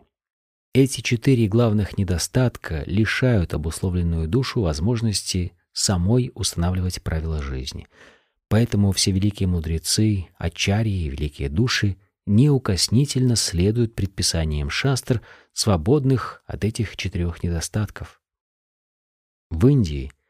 [0.73, 7.87] Эти четыре главных недостатка лишают обусловленную душу возможности самой устанавливать правила жизни.
[8.47, 15.21] Поэтому все великие мудрецы, ачарьи и великие души неукоснительно следуют предписаниям шастр,
[15.53, 18.21] свободных от этих четырех недостатков.
[19.49, 20.11] В Индии–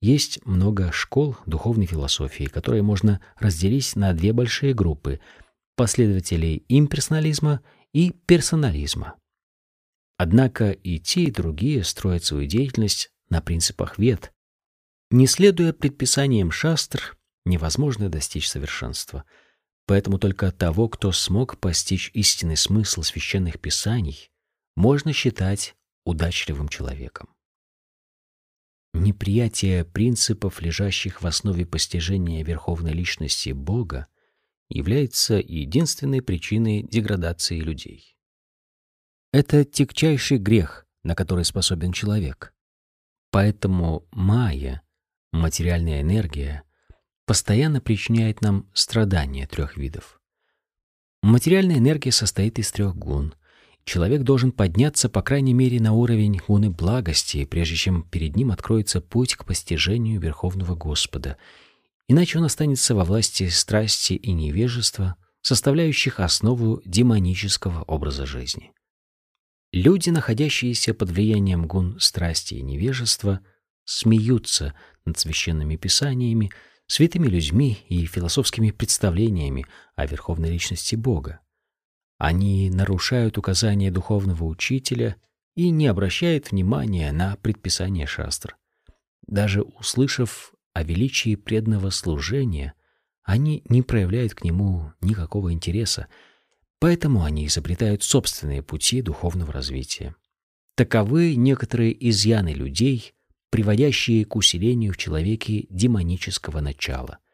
[0.00, 5.20] есть много школ духовной философии, которые можно разделить на две большие группы–
[5.76, 7.60] последователей имперсонализма
[7.92, 9.16] и персонализма.
[10.16, 14.32] Однако и те, и другие строят свою деятельность на принципах вет.
[15.10, 19.24] Не следуя предписаниям шастр, невозможно достичь совершенства.
[19.86, 24.30] Поэтому только того, кто смог постичь истинный смысл священных писаний,
[24.76, 27.28] можно считать удачливым человеком.
[28.92, 34.06] Неприятие принципов, лежащих в основе постижения верховной личности Бога,
[34.68, 38.16] является единственной причиной деградации людей.
[39.32, 42.54] Это тягчайший грех, на который способен человек.
[43.32, 44.82] Поэтому майя,
[45.32, 46.62] материальная энергия,
[47.26, 50.20] постоянно причиняет нам страдания трех видов.
[51.22, 53.34] Материальная энергия состоит из трех гун
[53.84, 59.00] человек должен подняться, по крайней мере, на уровень гуны благости, прежде чем перед ним откроется
[59.00, 61.36] путь к постижению Верховного Господа.
[62.08, 68.72] Иначе он останется во власти страсти и невежества, составляющих основу демонического образа жизни.
[69.72, 73.40] Люди, находящиеся под влиянием гун страсти и невежества,
[73.90, 74.72] смеются
[75.04, 76.52] над священными писаниями,
[76.86, 79.66] святыми людьми и философскими представлениями
[79.96, 81.40] о верховной личности Бога.
[82.16, 85.16] Они нарушают указания духовного учителя
[85.56, 88.56] и не обращают внимания на предписания шастр.
[89.26, 92.74] Даже услышав о величии преданного служения,
[93.24, 96.06] они не проявляют к нему никакого интереса,
[96.78, 100.14] поэтому они изобретают собственные пути духовного развития.
[100.76, 103.14] Таковы некоторые изъяны людей,
[103.50, 107.18] приводящие к усилению в человеке демонического начала—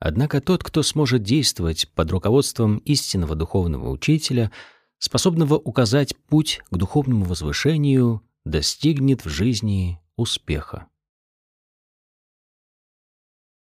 [0.00, 4.52] Однако тот, кто сможет действовать под руководством истинного духовного учителя,
[4.98, 10.86] способного указать путь к духовному возвышению, достигнет в жизни успеха.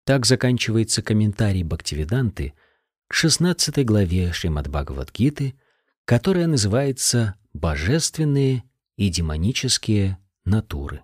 [0.05, 2.55] Так заканчивается комментарий Бхактивиданты
[3.07, 5.55] к 16 главе Шримад Бхагавадгиты,
[6.05, 8.65] которая называется «Божественные
[8.97, 11.03] и демонические натуры».